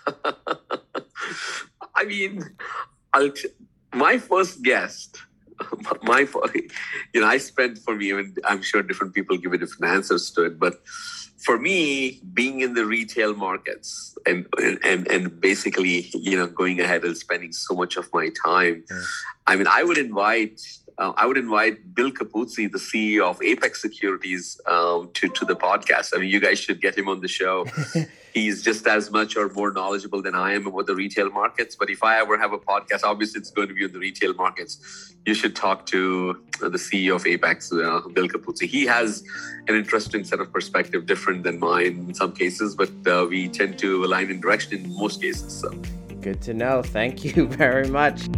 I 1.96 2.04
mean, 2.06 2.42
I'll 3.12 3.32
t- 3.32 3.48
my 3.94 4.18
first 4.18 4.62
guest, 4.62 5.18
my 6.02 6.20
you 7.14 7.20
know, 7.20 7.26
I 7.26 7.38
spent 7.38 7.78
for 7.78 7.96
me. 7.96 8.12
I'm 8.44 8.62
sure 8.62 8.82
different 8.82 9.14
people 9.14 9.36
give 9.36 9.52
me 9.52 9.58
different 9.58 9.92
answers 9.92 10.30
to 10.32 10.44
it, 10.44 10.58
but 10.58 10.74
for 11.40 11.58
me, 11.58 12.20
being 12.34 12.60
in 12.60 12.74
the 12.74 12.84
retail 12.84 13.34
markets 13.34 14.16
and 14.26 14.46
and 14.84 15.08
and 15.08 15.40
basically, 15.40 16.10
you 16.14 16.36
know, 16.36 16.46
going 16.46 16.80
ahead 16.80 17.04
and 17.04 17.16
spending 17.16 17.52
so 17.52 17.74
much 17.74 17.96
of 17.96 18.08
my 18.12 18.30
time, 18.44 18.84
yeah. 18.90 19.02
I 19.46 19.56
mean, 19.56 19.66
I 19.66 19.82
would 19.82 19.98
invite 19.98 20.60
uh, 21.00 21.12
I 21.16 21.26
would 21.26 21.38
invite 21.38 21.94
Bill 21.94 22.10
Capuzzi, 22.10 22.70
the 22.70 22.78
CEO 22.78 23.24
of 23.28 23.42
Apex 23.42 23.80
Securities, 23.80 24.60
um, 24.66 25.10
to 25.14 25.28
to 25.28 25.44
the 25.46 25.56
podcast. 25.56 26.12
I 26.14 26.18
mean, 26.18 26.28
you 26.28 26.40
guys 26.40 26.58
should 26.58 26.80
get 26.80 26.96
him 26.96 27.08
on 27.08 27.20
the 27.20 27.28
show. 27.28 27.66
He's 28.34 28.62
just 28.62 28.86
as 28.86 29.10
much 29.10 29.36
or 29.36 29.48
more 29.48 29.72
knowledgeable 29.72 30.22
than 30.22 30.36
I 30.36 30.52
am 30.52 30.66
about 30.66 30.86
the 30.86 30.94
retail 30.94 31.30
markets. 31.30 31.74
But 31.74 31.90
if 31.90 32.04
I 32.04 32.20
ever 32.20 32.38
have 32.38 32.52
a 32.52 32.58
podcast, 32.58 33.00
obviously 33.02 33.40
it's 33.40 33.50
going 33.50 33.66
to 33.68 33.74
be 33.74 33.84
on 33.84 33.92
the 33.92 33.98
retail 33.98 34.34
markets. 34.34 35.14
You 35.26 35.34
should 35.34 35.56
talk 35.56 35.86
to 35.86 36.40
uh, 36.62 36.68
the 36.68 36.78
CEO 36.78 37.16
of 37.16 37.26
Apex, 37.26 37.72
uh, 37.72 38.00
Bill 38.12 38.28
Capuzzi. 38.28 38.68
He 38.68 38.86
has 38.86 39.24
an 39.66 39.74
interesting 39.74 40.22
set 40.22 40.38
of 40.38 40.52
perspective, 40.52 41.06
different 41.06 41.42
than 41.42 41.58
mine 41.58 42.06
in 42.08 42.14
some 42.14 42.32
cases, 42.32 42.76
but 42.76 42.92
uh, 43.06 43.26
we 43.28 43.48
tend 43.48 43.78
to 43.80 44.04
align 44.04 44.30
in 44.30 44.40
direction 44.40 44.74
in 44.74 44.96
most 44.96 45.20
cases. 45.20 45.52
So. 45.60 45.70
Good 46.20 46.40
to 46.42 46.54
know. 46.54 46.82
Thank 46.82 47.24
you 47.24 47.48
very 47.62 47.88
much. 47.88 48.28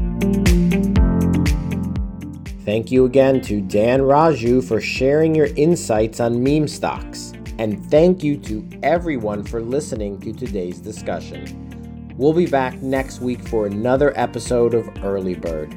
Thank 2.64 2.92
you 2.92 3.07
again 3.07 3.40
to 3.42 3.61
Dan 3.61 4.01
Raju 4.01 4.62
for 4.62 4.81
sharing 4.81 5.35
your 5.35 5.48
insights 5.57 6.20
on 6.20 6.42
meme 6.42 6.68
stocks. 6.68 7.33
And 7.59 7.85
thank 7.90 8.22
you 8.22 8.37
to 8.38 8.68
everyone 8.85 9.42
for 9.42 9.61
listening 9.61 10.20
to 10.20 10.33
today's 10.33 10.79
discussion. 10.79 12.14
We'll 12.16 12.33
be 12.33 12.46
back 12.46 12.81
next 12.81 13.20
week 13.20 13.40
for 13.48 13.66
another 13.66 14.12
episode 14.16 14.75
of 14.75 14.88
Early 15.03 15.35
Bird. 15.35 15.75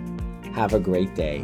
Have 0.54 0.74
a 0.74 0.80
great 0.80 1.16
day. 1.16 1.44